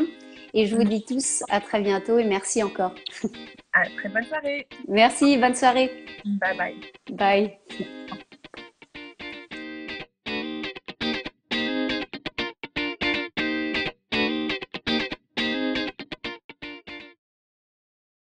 Et 0.55 0.65
je 0.65 0.75
vous 0.75 0.85
dis 0.85 1.05
tous 1.05 1.43
à 1.49 1.61
très 1.61 1.81
bientôt 1.81 2.17
et 2.17 2.25
merci 2.25 2.63
encore. 2.63 2.95
À 3.77 3.85
très 3.85 4.09
bonne 4.09 4.23
soirée. 4.23 4.67
Merci, 4.87 5.37
bonne 5.37 5.53
soirée. 5.53 6.05
Bye 6.25 6.57
bye. 6.57 6.75
Bye. 7.11 8.17